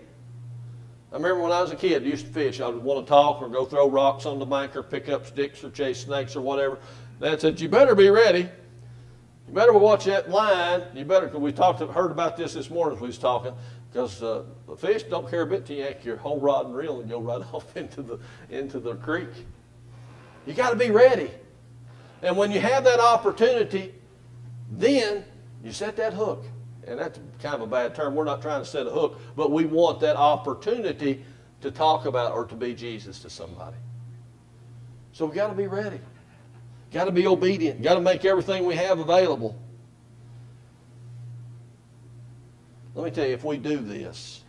I 1.12 1.16
remember 1.16 1.42
when 1.42 1.52
I 1.52 1.62
was 1.62 1.72
a 1.72 1.76
kid, 1.76 2.04
I 2.04 2.06
used 2.06 2.26
to 2.28 2.32
fish. 2.32 2.62
I 2.62 2.68
would 2.70 2.82
want 2.82 3.06
to 3.06 3.10
talk 3.10 3.42
or 3.42 3.50
go 3.50 3.66
throw 3.66 3.90
rocks 3.90 4.26
on 4.26 4.40
the 4.40 4.46
bank 4.46 4.76
or 4.76 4.84
pick 4.84 5.10
up 5.10 5.26
sticks 5.26 5.64
or 5.64 5.70
chase 5.70 6.00
snakes 6.00 6.36
or 6.36 6.42
whatever. 6.42 6.80
Dad 7.20 7.42
said, 7.42 7.60
"You 7.60 7.68
better 7.68 7.96
be 7.96 8.10
ready. 8.10 8.50
You 9.48 9.54
better 9.54 9.74
watch 9.74 10.06
that 10.06 10.30
line. 10.30 10.84
You 10.96 11.04
better." 11.04 11.28
Cause 11.28 11.42
we 11.42 11.52
talked, 11.52 11.82
heard 11.82 12.12
about 12.12 12.38
this 12.38 12.54
this 12.54 12.70
morning. 12.70 12.96
As 12.96 13.02
we 13.02 13.08
was 13.08 13.18
talking 13.18 13.54
because 13.92 14.24
uh, 14.24 14.44
the 14.68 14.76
fish 14.76 15.04
don't 15.04 15.30
care 15.30 15.42
a 15.42 15.46
bit 15.46 15.66
till 15.66 15.76
you 15.76 15.84
yank 15.84 16.06
your 16.06 16.16
whole 16.16 16.40
rod 16.40 16.66
and 16.66 16.76
reel 16.76 17.02
and 17.02 17.10
go 17.10 17.20
right 17.20 17.42
off 17.54 17.76
into 17.76 18.02
the 18.02 18.20
into 18.50 18.80
the 18.80 18.96
creek. 18.96 19.30
You 20.46 20.54
got 20.54 20.72
to 20.72 20.76
be 20.76 20.92
ready. 20.92 21.30
And 22.22 22.38
when 22.38 22.52
you 22.52 22.60
have 22.60 22.84
that 22.86 23.00
opportunity, 23.00 23.94
then 24.72 25.26
you 25.64 25.72
set 25.72 25.96
that 25.98 26.14
hook. 26.14 26.46
And 26.88 27.00
that's 27.00 27.20
kind 27.42 27.56
of 27.56 27.62
a 27.62 27.68
bad 27.68 27.94
term. 27.94 28.16
We're 28.16 28.24
not 28.24 28.42
trying 28.42 28.62
to 28.62 28.68
set 28.68 28.88
a 28.88 28.90
hook, 28.90 29.20
but 29.36 29.52
we 29.52 29.66
want 29.66 30.00
that 30.00 30.16
opportunity 30.16 31.24
to 31.62 31.72
talk 31.72 32.06
about 32.06 32.32
or 32.32 32.46
to 32.46 32.56
be 32.56 32.74
Jesus 32.74 33.20
to 33.20 33.30
somebody. 33.30 33.78
So 35.14 35.26
we 35.26 35.36
got 35.36 35.48
to 35.48 35.54
be 35.54 35.68
ready. 35.68 36.00
Got 36.92 37.06
to 37.06 37.12
be 37.12 37.28
obedient. 37.28 37.82
Got 37.82 37.96
to 37.96 38.02
make 38.02 38.26
everything 38.26 38.66
we 38.66 38.76
have 38.76 39.00
available. 39.00 39.58
Let 42.96 43.06
me 43.06 43.12
tell 43.12 43.26
you, 43.26 43.34
if 43.34 43.44
we 43.44 43.58
do 43.58 43.78
this, 43.78 44.44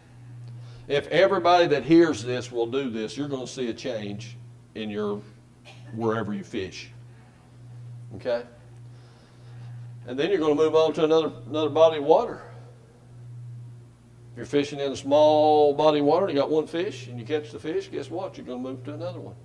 if 0.88 1.06
everybody 1.08 1.68
that 1.68 1.84
hears 1.84 2.24
this 2.24 2.50
will 2.50 2.66
do 2.66 2.90
this, 2.90 3.16
you're 3.16 3.28
going 3.28 3.46
to 3.46 3.52
see 3.52 3.68
a 3.68 3.74
change 3.74 4.36
in 4.74 4.90
your 4.90 5.22
wherever 5.94 6.34
you 6.34 6.42
fish. 6.42 6.90
Okay? 8.16 8.42
And 10.06 10.18
then 10.18 10.30
you're 10.30 10.38
going 10.38 10.56
to 10.56 10.62
move 10.62 10.74
on 10.74 10.92
to 10.94 11.04
another 11.04 11.32
another 11.48 11.68
body 11.68 11.98
of 11.98 12.04
water. 12.04 12.42
If 14.32 14.36
you're 14.36 14.46
fishing 14.46 14.80
in 14.80 14.90
a 14.90 14.96
small 14.96 15.74
body 15.74 16.00
of 16.00 16.06
water 16.06 16.28
you 16.28 16.34
got 16.34 16.50
one 16.50 16.66
fish 16.66 17.06
and 17.06 17.18
you 17.18 17.26
catch 17.26 17.52
the 17.52 17.58
fish, 17.58 17.90
guess 17.90 18.10
what? 18.10 18.36
You're 18.36 18.46
going 18.46 18.62
to 18.62 18.68
move 18.70 18.84
to 18.84 18.94
another 18.94 19.20
one. 19.20 19.36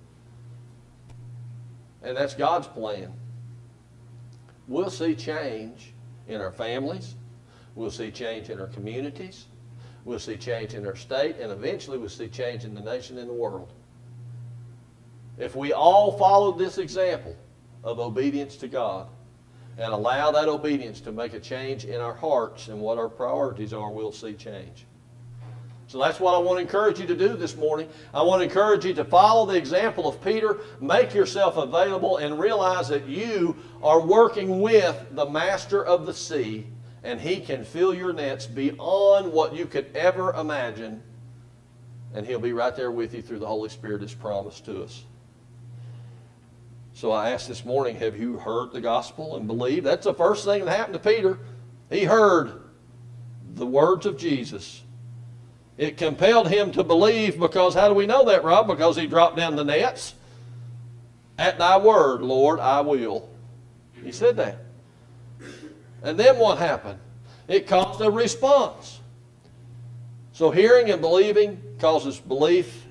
And 2.02 2.16
that's 2.16 2.34
God's 2.34 2.66
plan. 2.66 3.12
We'll 4.66 4.90
see 4.90 5.14
change 5.14 5.92
in 6.26 6.40
our 6.40 6.52
families. 6.52 7.14
We'll 7.74 7.90
see 7.90 8.10
change 8.10 8.50
in 8.50 8.60
our 8.60 8.66
communities. 8.66 9.46
We'll 10.04 10.18
see 10.18 10.36
change 10.36 10.74
in 10.74 10.86
our 10.86 10.96
state. 10.96 11.36
And 11.38 11.52
eventually 11.52 11.98
we'll 11.98 12.08
see 12.08 12.28
change 12.28 12.64
in 12.64 12.74
the 12.74 12.80
nation 12.80 13.18
and 13.18 13.28
the 13.28 13.34
world. 13.34 13.72
If 15.38 15.54
we 15.54 15.72
all 15.72 16.18
followed 16.18 16.58
this 16.58 16.78
example 16.78 17.36
of 17.84 18.00
obedience 18.00 18.56
to 18.56 18.68
God 18.68 19.08
and 19.78 19.92
allow 19.92 20.32
that 20.32 20.48
obedience 20.48 21.00
to 21.00 21.12
make 21.12 21.34
a 21.34 21.40
change 21.40 21.84
in 21.84 22.00
our 22.00 22.14
hearts 22.14 22.68
and 22.68 22.80
what 22.80 22.98
our 22.98 23.08
priorities 23.08 23.72
are, 23.72 23.90
we'll 23.90 24.12
see 24.12 24.34
change. 24.34 24.86
So 25.86 25.98
that's 25.98 26.20
what 26.20 26.34
I 26.34 26.38
want 26.38 26.58
to 26.58 26.62
encourage 26.62 27.00
you 27.00 27.06
to 27.06 27.16
do 27.16 27.34
this 27.34 27.56
morning. 27.56 27.88
I 28.12 28.20
want 28.22 28.40
to 28.40 28.44
encourage 28.44 28.84
you 28.84 28.92
to 28.94 29.04
follow 29.04 29.46
the 29.46 29.56
example 29.56 30.06
of 30.06 30.22
Peter, 30.22 30.58
make 30.80 31.14
yourself 31.14 31.56
available, 31.56 32.18
and 32.18 32.38
realize 32.38 32.88
that 32.88 33.06
you 33.06 33.56
are 33.82 34.00
working 34.00 34.60
with 34.60 35.06
the 35.12 35.24
master 35.24 35.82
of 35.82 36.04
the 36.04 36.12
sea, 36.12 36.66
and 37.04 37.18
he 37.18 37.40
can 37.40 37.64
fill 37.64 37.94
your 37.94 38.12
nets 38.12 38.44
beyond 38.44 39.32
what 39.32 39.54
you 39.54 39.64
could 39.64 39.96
ever 39.96 40.34
imagine, 40.34 41.02
and 42.12 42.26
he'll 42.26 42.38
be 42.38 42.52
right 42.52 42.76
there 42.76 42.90
with 42.90 43.14
you 43.14 43.22
through 43.22 43.38
the 43.38 43.46
Holy 43.46 43.70
Spirit 43.70 44.02
as 44.02 44.12
promised 44.12 44.66
to 44.66 44.82
us. 44.82 45.04
So 46.98 47.12
I 47.12 47.30
asked 47.30 47.46
this 47.46 47.64
morning, 47.64 47.94
have 47.98 48.18
you 48.18 48.38
heard 48.38 48.72
the 48.72 48.80
gospel 48.80 49.36
and 49.36 49.46
believed? 49.46 49.86
That's 49.86 50.02
the 50.02 50.12
first 50.12 50.44
thing 50.44 50.64
that 50.64 50.76
happened 50.76 50.94
to 50.94 51.08
Peter. 51.08 51.38
He 51.90 52.02
heard 52.02 52.60
the 53.54 53.66
words 53.66 54.04
of 54.04 54.18
Jesus 54.18 54.82
it 55.76 55.96
compelled 55.96 56.48
him 56.48 56.72
to 56.72 56.82
believe 56.82 57.38
because 57.38 57.72
how 57.72 57.86
do 57.86 57.94
we 57.94 58.04
know 58.04 58.24
that, 58.24 58.42
Rob? 58.42 58.66
Because 58.66 58.96
he 58.96 59.06
dropped 59.06 59.36
down 59.36 59.54
the 59.54 59.62
nets. 59.62 60.12
At 61.38 61.56
thy 61.56 61.78
word, 61.78 62.20
Lord, 62.20 62.58
I 62.58 62.80
will. 62.80 63.28
He 64.02 64.10
said 64.10 64.36
that. 64.38 64.58
And 66.02 66.18
then 66.18 66.36
what 66.36 66.58
happened? 66.58 66.98
It 67.46 67.68
caused 67.68 68.00
a 68.00 68.10
response. 68.10 68.98
So 70.32 70.50
hearing 70.50 70.90
and 70.90 71.00
believing 71.00 71.62
causes 71.78 72.18
belief 72.18 72.86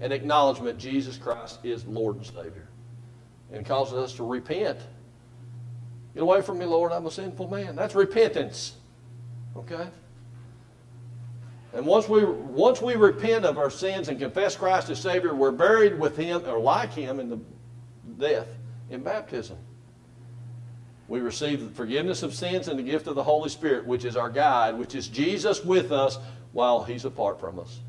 and 0.00 0.12
acknowledgement 0.12 0.78
Jesus 0.78 1.18
Christ 1.18 1.58
is 1.64 1.84
Lord 1.84 2.14
and 2.14 2.24
Savior. 2.24 2.69
And 3.52 3.66
causes 3.66 3.94
us 3.94 4.12
to 4.14 4.24
repent. 4.24 4.78
Get 6.14 6.22
away 6.22 6.42
from 6.42 6.58
me, 6.58 6.64
Lord, 6.64 6.92
I'm 6.92 7.06
a 7.06 7.10
sinful 7.10 7.48
man. 7.48 7.76
That's 7.76 7.94
repentance. 7.94 8.76
Okay? 9.56 9.88
And 11.72 11.86
once 11.86 12.08
we, 12.08 12.24
once 12.24 12.82
we 12.82 12.94
repent 12.94 13.44
of 13.44 13.58
our 13.58 13.70
sins 13.70 14.08
and 14.08 14.18
confess 14.18 14.56
Christ 14.56 14.90
as 14.90 15.00
Savior, 15.00 15.34
we're 15.34 15.52
buried 15.52 15.98
with 15.98 16.16
Him 16.16 16.42
or 16.46 16.58
like 16.58 16.92
Him 16.92 17.20
in 17.20 17.30
the 17.30 17.38
death 18.18 18.48
in 18.90 19.02
baptism. 19.02 19.56
We 21.06 21.20
receive 21.20 21.60
the 21.60 21.70
forgiveness 21.70 22.22
of 22.22 22.34
sins 22.34 22.68
and 22.68 22.78
the 22.78 22.82
gift 22.82 23.06
of 23.06 23.14
the 23.14 23.22
Holy 23.22 23.48
Spirit, 23.48 23.86
which 23.86 24.04
is 24.04 24.16
our 24.16 24.30
guide, 24.30 24.76
which 24.78 24.94
is 24.94 25.08
Jesus 25.08 25.64
with 25.64 25.92
us 25.92 26.18
while 26.52 26.82
He's 26.84 27.04
apart 27.04 27.38
from 27.40 27.58
us. 27.58 27.80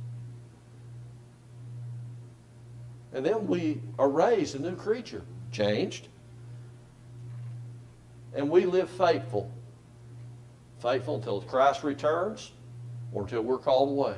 And 3.14 3.26
then 3.26 3.48
we 3.48 3.82
are 4.00 4.10
raised 4.10 4.56
a 4.56 4.60
new 4.60 4.76
creature, 4.76 5.24
changed. 5.52 6.08
And 8.34 8.50
we 8.50 8.66
live 8.66 8.90
faithful. 8.90 9.52
Faithful 10.82 11.16
until 11.16 11.42
Christ 11.42 11.84
returns 11.84 12.52
or 13.14 13.24
until 13.24 13.42
we're 13.42 13.58
called 13.58 13.90
away. 13.90 14.16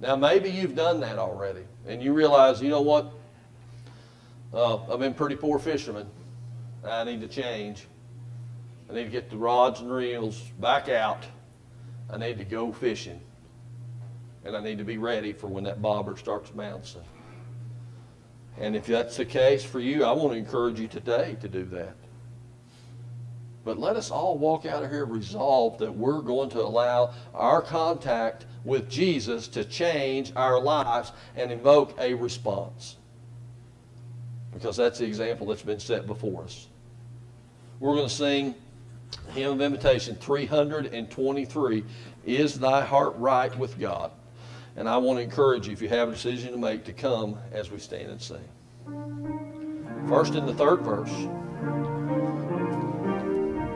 Now, 0.00 0.16
maybe 0.16 0.50
you've 0.50 0.74
done 0.74 1.00
that 1.00 1.18
already, 1.18 1.64
and 1.86 2.02
you 2.02 2.12
realize, 2.14 2.62
you 2.62 2.70
know 2.70 2.80
what? 2.80 3.12
Uh, 4.52 4.76
I've 4.92 4.98
been 4.98 5.14
pretty 5.14 5.36
poor 5.36 5.58
fisherman. 5.58 6.08
I 6.84 7.04
need 7.04 7.20
to 7.20 7.28
change. 7.28 7.86
I 8.88 8.94
need 8.94 9.04
to 9.04 9.10
get 9.10 9.30
the 9.30 9.36
rods 9.36 9.80
and 9.80 9.92
reels 9.92 10.40
back 10.58 10.88
out. 10.88 11.24
I 12.10 12.16
need 12.16 12.38
to 12.38 12.44
go 12.44 12.72
fishing. 12.72 13.20
And 14.44 14.56
I 14.56 14.60
need 14.62 14.78
to 14.78 14.84
be 14.84 14.96
ready 14.96 15.32
for 15.32 15.48
when 15.48 15.64
that 15.64 15.82
bobber 15.82 16.16
starts 16.16 16.50
bouncing. 16.50 17.02
And 18.60 18.76
if 18.76 18.86
that's 18.86 19.16
the 19.16 19.24
case 19.24 19.64
for 19.64 19.80
you, 19.80 20.04
I 20.04 20.12
want 20.12 20.32
to 20.32 20.38
encourage 20.38 20.78
you 20.78 20.86
today 20.86 21.36
to 21.40 21.48
do 21.48 21.64
that. 21.64 21.96
But 23.64 23.78
let 23.78 23.96
us 23.96 24.10
all 24.10 24.38
walk 24.38 24.66
out 24.66 24.82
of 24.82 24.90
here 24.90 25.04
resolved 25.04 25.80
that 25.80 25.94
we're 25.94 26.20
going 26.20 26.50
to 26.50 26.60
allow 26.60 27.14
our 27.34 27.62
contact 27.62 28.46
with 28.64 28.90
Jesus 28.90 29.48
to 29.48 29.64
change 29.64 30.32
our 30.36 30.60
lives 30.60 31.12
and 31.36 31.50
invoke 31.50 31.98
a 31.98 32.14
response. 32.14 32.96
Because 34.52 34.76
that's 34.76 34.98
the 34.98 35.06
example 35.06 35.46
that's 35.46 35.62
been 35.62 35.80
set 35.80 36.06
before 36.06 36.44
us. 36.44 36.68
We're 37.78 37.94
going 37.94 38.08
to 38.08 38.14
sing 38.14 38.54
Hymn 39.32 39.52
of 39.52 39.60
Invitation 39.60 40.16
323 40.16 41.84
Is 42.26 42.58
Thy 42.58 42.82
Heart 42.82 43.14
Right 43.16 43.56
with 43.56 43.78
God? 43.78 44.10
And 44.76 44.88
I 44.88 44.96
want 44.98 45.18
to 45.18 45.22
encourage 45.22 45.66
you, 45.66 45.72
if 45.72 45.82
you 45.82 45.88
have 45.88 46.08
a 46.08 46.12
decision 46.12 46.52
to 46.52 46.58
make, 46.58 46.84
to 46.84 46.92
come 46.92 47.38
as 47.52 47.70
we 47.70 47.78
stand 47.78 48.10
and 48.10 48.20
sing. 48.20 48.48
First 50.08 50.34
in 50.34 50.46
the 50.46 50.54
third 50.54 50.80
verse. 50.82 51.12